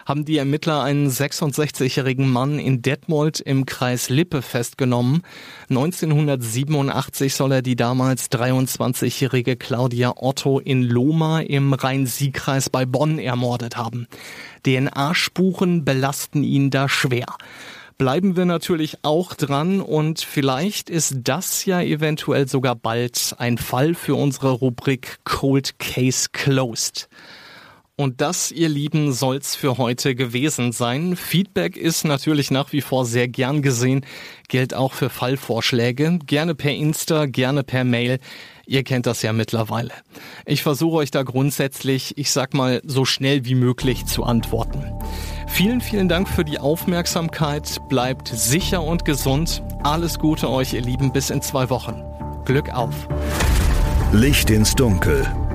haben 0.06 0.24
die 0.24 0.38
Ermittler 0.38 0.82
einen 0.82 1.08
66-jährigen 1.08 2.28
Mann 2.28 2.58
in 2.58 2.82
Detmold 2.82 3.40
im 3.40 3.66
Kreis 3.66 4.08
Lippe 4.08 4.42
festgenommen. 4.42 5.22
1987 5.70 7.34
soll 7.34 7.52
er 7.52 7.62
die 7.62 7.76
damals 7.76 8.30
23-jährige 8.30 9.56
Claudia 9.56 10.14
Otto 10.16 10.58
in 10.58 10.82
Loma 10.82 11.40
im 11.40 11.72
Rhein-Sieg-Kreis 11.72 12.70
bei 12.70 12.86
Bonn 12.86 13.18
ermordet 13.18 13.76
haben. 13.76 14.06
DNA-Spuren 14.66 15.84
belasten 15.84 16.42
ihn 16.42 16.70
da 16.70 16.88
schwer 16.88 17.26
bleiben 17.96 18.36
wir 18.36 18.44
natürlich 18.44 18.98
auch 19.02 19.34
dran 19.34 19.80
und 19.80 20.20
vielleicht 20.20 20.90
ist 20.90 21.14
das 21.22 21.64
ja 21.64 21.80
eventuell 21.80 22.48
sogar 22.48 22.74
bald 22.74 23.34
ein 23.38 23.58
Fall 23.58 23.94
für 23.94 24.16
unsere 24.16 24.50
Rubrik 24.50 25.18
Cold 25.24 25.78
Case 25.78 26.28
Closed. 26.32 27.08
Und 27.96 28.20
das, 28.20 28.50
ihr 28.50 28.68
Lieben, 28.68 29.12
soll's 29.12 29.54
für 29.54 29.78
heute 29.78 30.16
gewesen 30.16 30.72
sein. 30.72 31.14
Feedback 31.14 31.76
ist 31.76 32.04
natürlich 32.04 32.50
nach 32.50 32.72
wie 32.72 32.80
vor 32.80 33.06
sehr 33.06 33.28
gern 33.28 33.62
gesehen, 33.62 34.04
gilt 34.48 34.74
auch 34.74 34.92
für 34.92 35.10
Fallvorschläge. 35.10 36.18
Gerne 36.26 36.56
per 36.56 36.72
Insta, 36.72 37.26
gerne 37.26 37.62
per 37.62 37.84
Mail. 37.84 38.18
Ihr 38.66 38.82
kennt 38.82 39.06
das 39.06 39.22
ja 39.22 39.32
mittlerweile. 39.32 39.92
Ich 40.44 40.64
versuche 40.64 40.96
euch 40.96 41.12
da 41.12 41.22
grundsätzlich, 41.22 42.18
ich 42.18 42.32
sag 42.32 42.52
mal, 42.52 42.82
so 42.84 43.04
schnell 43.04 43.44
wie 43.44 43.54
möglich 43.54 44.06
zu 44.06 44.24
antworten. 44.24 44.82
Vielen, 45.46 45.80
vielen 45.80 46.08
Dank 46.08 46.28
für 46.28 46.44
die 46.44 46.58
Aufmerksamkeit. 46.58 47.78
Bleibt 47.88 48.26
sicher 48.26 48.82
und 48.82 49.04
gesund. 49.04 49.62
Alles 49.84 50.18
Gute 50.18 50.50
euch, 50.50 50.72
ihr 50.72 50.82
Lieben, 50.82 51.12
bis 51.12 51.30
in 51.30 51.42
zwei 51.42 51.70
Wochen. 51.70 52.02
Glück 52.44 52.70
auf. 52.70 53.06
Licht 54.12 54.50
ins 54.50 54.74
Dunkel 54.74 55.32